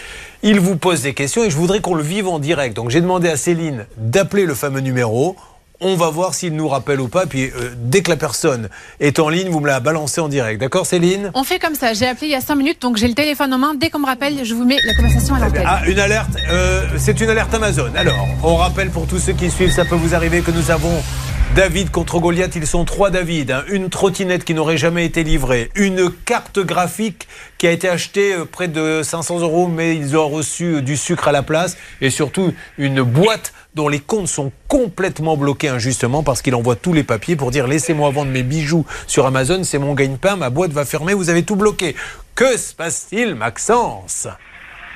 Il 0.43 0.59
vous 0.61 0.77
pose 0.77 1.01
des 1.01 1.13
questions 1.13 1.43
et 1.43 1.49
je 1.49 1.57
voudrais 1.57 1.81
qu'on 1.81 1.93
le 1.93 2.01
vive 2.01 2.27
en 2.27 2.39
direct. 2.39 2.75
Donc 2.75 2.89
j'ai 2.89 3.01
demandé 3.01 3.27
à 3.27 3.37
Céline 3.37 3.85
d'appeler 3.97 4.45
le 4.45 4.55
fameux 4.55 4.79
numéro. 4.79 5.35
On 5.79 5.95
va 5.95 6.09
voir 6.09 6.33
s'il 6.33 6.53
nous 6.55 6.67
rappelle 6.67 6.99
ou 6.99 7.07
pas. 7.07 7.25
Puis 7.27 7.43
euh, 7.45 7.69
dès 7.77 8.01
que 8.01 8.09
la 8.09 8.17
personne 8.17 8.69
est 8.99 9.19
en 9.19 9.29
ligne, 9.29 9.49
vous 9.49 9.59
me 9.59 9.67
la 9.67 9.79
balancez 9.79 10.19
en 10.21 10.27
direct. 10.27 10.59
D'accord, 10.59 10.85
Céline? 10.87 11.29
On 11.35 11.43
fait 11.43 11.59
comme 11.59 11.75
ça. 11.75 11.93
J'ai 11.93 12.07
appelé 12.07 12.27
il 12.27 12.31
y 12.31 12.35
a 12.35 12.41
5 12.41 12.55
minutes, 12.55 12.81
donc 12.81 12.97
j'ai 12.97 13.07
le 13.07 13.13
téléphone 13.13 13.53
en 13.53 13.57
main. 13.59 13.75
Dès 13.75 13.89
qu'on 13.91 13.99
me 13.99 14.05
rappelle, 14.07 14.43
je 14.43 14.53
vous 14.55 14.65
mets 14.65 14.77
la 14.85 14.95
conversation 14.95 15.35
à 15.35 15.39
l'antenne. 15.39 15.63
Ah, 15.67 15.81
une 15.87 15.99
alerte, 15.99 16.29
euh, 16.49 16.83
c'est 16.97 17.19
une 17.21 17.29
alerte 17.29 17.53
Amazon. 17.53 17.91
Alors, 17.95 18.27
on 18.43 18.55
rappelle 18.55 18.89
pour 18.89 19.05
tous 19.07 19.19
ceux 19.19 19.33
qui 19.33 19.51
suivent, 19.51 19.71
ça 19.71 19.85
peut 19.85 19.95
vous 19.95 20.15
arriver 20.15 20.41
que 20.41 20.51
nous 20.51 20.71
avons 20.71 21.03
David 21.55 21.91
contre 21.91 22.19
Goliath. 22.19 22.55
Ils 22.55 22.65
sont 22.67 22.83
trois 22.83 23.09
David. 23.11 23.51
hein. 23.51 23.63
Une 23.69 23.89
trottinette 23.89 24.43
qui 24.45 24.53
n'aurait 24.55 24.77
jamais 24.77 25.05
été 25.05 25.23
livrée. 25.23 25.69
Une 25.75 26.09
carte 26.11 26.59
graphique 26.59 27.27
qui 27.59 27.67
a 27.67 27.71
été 27.71 27.87
achetée 27.87 28.33
euh, 28.33 28.45
près 28.45 28.67
de 28.67 29.01
500 29.03 29.39
euros, 29.41 29.67
mais 29.67 29.95
ils 29.95 30.17
ont 30.17 30.27
reçu 30.27 30.81
du 30.81 30.97
sucre 30.97 31.27
à 31.27 31.31
la 31.31 31.43
place. 31.43 31.77
Et 32.01 32.09
surtout, 32.09 32.53
une 32.79 33.03
boîte 33.03 33.53
dont 33.77 33.87
les 33.87 33.99
comptes 33.99 34.27
sont 34.27 34.51
complètement 34.67 35.37
bloqués 35.37 35.69
injustement 35.69 36.23
parce 36.23 36.41
qu'il 36.41 36.55
envoie 36.55 36.75
tous 36.75 36.93
les 36.93 37.03
papiers 37.03 37.35
pour 37.35 37.51
dire 37.51 37.67
laissez-moi 37.67 38.09
vendre 38.09 38.31
mes 38.31 38.43
bijoux 38.43 38.85
sur 39.05 39.25
Amazon, 39.25 39.63
c'est 39.63 39.77
mon 39.77 39.93
gagne-pain, 39.93 40.35
ma 40.35 40.49
boîte 40.49 40.71
va 40.71 40.83
fermer, 40.83 41.13
vous 41.13 41.29
avez 41.29 41.43
tout 41.43 41.55
bloqué. 41.55 41.95
Que 42.35 42.57
se 42.57 42.75
passe-t-il, 42.75 43.35
Maxence? 43.35 44.27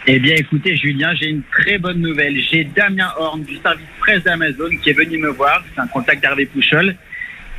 Eh 0.08 0.20
bien, 0.20 0.36
écoutez, 0.36 0.76
Julien, 0.76 1.14
j'ai 1.14 1.28
une 1.28 1.44
très 1.44 1.78
bonne 1.78 2.00
nouvelle. 2.00 2.36
J'ai 2.40 2.64
Damien 2.64 3.14
Horn 3.20 3.44
du 3.44 3.56
service 3.58 3.86
presse 4.00 4.24
d'Amazon 4.24 4.70
qui 4.82 4.90
est 4.90 4.94
venu 4.94 5.20
me 5.20 5.30
voir. 5.30 5.64
C'est 5.74 5.82
un 5.82 5.88
contact 5.88 6.22
d'Hervé 6.22 6.48
Pouchol. 6.48 6.96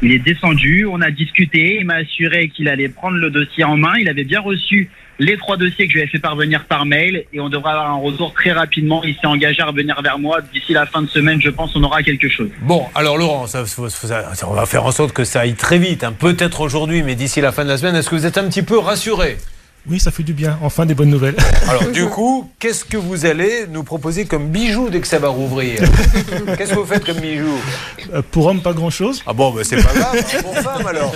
Il 0.03 0.11
est 0.11 0.19
descendu, 0.19 0.87
on 0.91 1.01
a 1.01 1.13
discuté. 1.13 1.79
Il 1.79 1.87
m'a 1.87 1.95
assuré 1.95 2.49
qu'il 2.49 2.69
allait 2.69 2.89
prendre 2.89 3.17
le 3.17 3.31
dossier 3.31 3.63
en 3.63 3.77
main. 3.77 3.95
Il 3.97 4.09
avait 4.09 4.25
bien 4.25 4.41
reçu 4.41 4.91
les 5.23 5.37
trois 5.37 5.57
dossiers 5.57 5.87
que 5.87 5.93
je 5.95 5.99
ai 6.01 6.07
fait 6.09 6.19
parvenir 6.19 6.65
par 6.65 6.85
mail 6.85 7.25
et 7.33 7.39
on 7.41 7.49
devrait 7.49 7.71
avoir 7.71 7.91
un 7.91 7.97
retour 7.97 8.33
très 8.35 8.51
rapidement. 8.51 9.03
Il 9.05 9.15
s'est 9.15 9.27
engagé 9.27 9.63
à 9.63 9.67
revenir 9.67 10.01
vers 10.03 10.19
moi. 10.19 10.41
D'ici 10.53 10.73
la 10.73 10.85
fin 10.87 11.01
de 11.03 11.09
semaine, 11.09 11.41
je 11.41 11.49
pense, 11.51 11.77
on 11.77 11.83
aura 11.85 12.03
quelque 12.03 12.29
chose. 12.29 12.49
Bon, 12.63 12.87
alors 12.95 13.17
Laurent, 13.17 13.47
ça- 13.47 13.65
on 14.49 14.55
va 14.55 14.67
faire 14.67 14.85
en 14.85 14.91
sorte 14.91 15.13
que 15.13 15.25
ça 15.25 15.41
aille 15.41 15.55
très 15.55 15.79
vite, 15.79 16.03
hein. 16.05 16.13
peut-être 16.19 16.61
aujourd'hui, 16.61 17.03
mais 17.05 17.15
d'ici 17.15 17.41
la 17.41 17.53
fin 17.53 17.63
de 17.65 17.69
la 17.69 17.79
semaine, 17.79 17.95
est-ce 17.95 18.11
que 18.11 18.17
vous 18.17 18.27
êtes 18.27 18.39
un 18.39 18.49
petit 18.49 18.63
peu 18.63 18.79
rassuré? 18.79 19.37
Oui, 19.91 19.99
ça 19.99 20.11
fait 20.13 20.23
du 20.23 20.33
bien. 20.33 20.59
Enfin, 20.63 20.87
des 20.87 20.95
bonnes 20.95 21.11
nouvelles. 21.11 21.35
Alors, 21.69 21.87
du 21.89 22.07
coup, 22.07 22.49
qu'est-ce 22.61 22.85
que 22.85 22.97
vous 22.97 23.27
allez 23.27 23.67
nous 23.69 23.83
proposer 23.83 24.27
comme 24.27 24.49
bijou 24.49 24.89
dès 24.91 25.01
que 25.01 25.09
ça 25.09 25.19
va 25.19 25.29
rouvrir? 25.29 25.81
Qu'est-ce 26.57 26.71
que 26.71 26.79
vous 26.79 26.87
faites 26.87 27.05
comme 27.05 27.19
bijou 27.19 27.59
Euh, 28.15 28.23
Pour 28.31 28.47
homme, 28.47 28.63
pas 28.63 28.73
grand-chose. 28.73 29.23
Ah 29.27 29.33
bon, 29.33 29.51
bah, 29.51 29.63
c'est 29.65 29.83
pas 29.83 29.93
grave, 29.93 30.43
pour 30.43 30.57
femme 30.59 30.87
alors. 30.87 31.13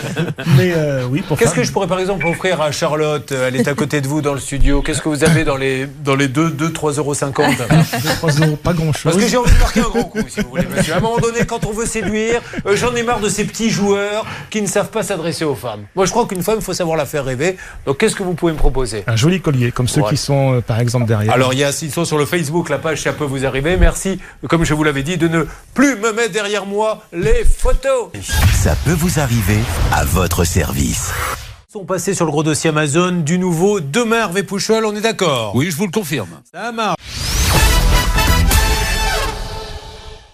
Mais 0.57 0.73
euh, 0.75 1.07
oui, 1.09 1.23
pour 1.23 1.39
Qu'est-ce 1.39 1.55
que 1.55 1.63
je 1.63 1.71
pourrais 1.71 1.87
par 1.87 2.01
exemple 2.01 2.27
offrir 2.27 2.61
à 2.61 2.73
Charlotte? 2.73 3.31
Elle 3.33 3.55
est 3.57 3.69
à 3.69 3.75
côté 3.75 4.01
de 4.01 4.09
vous 4.09 4.21
dans 4.21 4.35
le 4.35 4.41
studio. 4.41 4.83
Qu'est-ce 4.83 5.01
que 5.01 5.09
vous 5.09 5.23
avez 5.23 5.45
dans 5.45 5.57
les, 5.57 5.87
dans 5.87 6.17
les 6.17 6.27
2, 6.27 6.51
2 6.51 6.69
3,50 6.71 6.99
euros 6.99 7.15
3 7.15 8.31
euros, 8.33 8.57
pas 8.57 8.73
grand-chose. 8.73 9.13
Parce 9.13 9.17
que 9.25 9.31
j'ai 9.31 9.37
envie 9.37 9.53
de 9.53 9.59
marquer 9.59 9.81
un 9.81 9.85
gros 9.91 10.05
coup, 10.05 10.19
si 10.29 10.41
vous 10.41 10.49
voulez, 10.51 10.67
monsieur. 10.67 10.95
À 10.95 10.97
un 10.97 11.01
moment 11.01 11.19
donné, 11.19 11.45
quand 11.47 11.65
on 11.67 11.73
veut 11.73 11.87
séduire, 11.87 12.41
euh, 12.67 12.75
j'en 12.75 12.95
ai 12.97 13.03
marre 13.05 13.21
de 13.21 13.29
ces 13.29 13.45
petits 13.45 13.71
joueurs 13.71 14.27
qui 14.51 14.61
ne 14.61 14.67
savent 14.67 14.91
pas 14.91 15.03
s'adresser 15.05 15.45
aux 15.45 15.55
femmes. 15.55 15.85
Moi, 15.95 16.05
je 16.07 16.11
crois 16.11 16.27
qu'une 16.27 16.43
femme, 16.43 16.57
il 16.59 16.65
faut 16.65 16.73
savoir 16.75 16.97
la 16.97 17.07
faire 17.07 17.25
rêver. 17.25 17.57
Donc, 17.87 17.99
qu'est-ce 17.99 18.17
que 18.17 18.23
vous 18.25 18.35
pouvez 18.35 18.56
me 18.57 18.61
proposer 18.61 19.05
Un 19.07 19.17
joli 19.17 19.41
collier, 19.41 19.71
comme 19.71 19.87
ceux 19.89 20.01
Voilà. 20.01 20.17
qui 20.17 20.23
sont, 20.23 20.55
euh, 20.55 20.61
par 20.61 20.81
exemple, 20.81 21.07
derrière. 21.07 21.33
Alors, 21.33 21.53
il 21.53 21.59
y 21.61 21.65
a, 21.65 21.71
ils 21.83 21.91
sont 21.93 22.05
sur 22.05 22.19
le 22.19 22.27
Facebook, 22.27 22.69
la 22.69 22.79
page, 22.79 23.03
ça 23.03 23.13
peut 23.13 23.25
vous 23.25 23.45
arriver. 23.47 23.77
Merci, 23.77 24.19
comme 24.49 24.65
je 24.65 24.75
vous 24.75 24.83
l'avais 24.85 25.03
dit, 25.03 25.17
de 25.17 25.29
ne 25.29 25.45
plus 25.75 25.97
me 25.97 26.13
mettre 26.13 26.33
derrière 26.33 26.67
moi 26.67 27.03
les 27.13 27.45
photos. 27.45 28.11
Ça 28.55 28.75
peut 28.85 28.93
vous 28.95 29.21
arriver 29.21 29.59
à 29.93 30.05
votre 30.05 30.45
service. 30.45 31.13
Ils 31.69 31.73
sont 31.73 31.85
passés 31.85 32.15
sur 32.15 32.25
le 32.25 32.31
gros 32.31 32.43
dossier 32.43 32.71
Amazon 32.71 33.13
du 33.13 33.39
nouveau 33.39 33.81
demain 33.81 34.21
Hervé 34.21 34.43
Pouchol, 34.43 34.85
on 34.87 34.97
est 34.97 35.01
d'accord 35.03 35.55
Oui, 35.55 35.71
je 35.71 35.77
vous 35.77 35.85
le 35.87 35.93
confirme. 35.93 36.29
Ça 36.53 36.73
marche. 36.73 36.97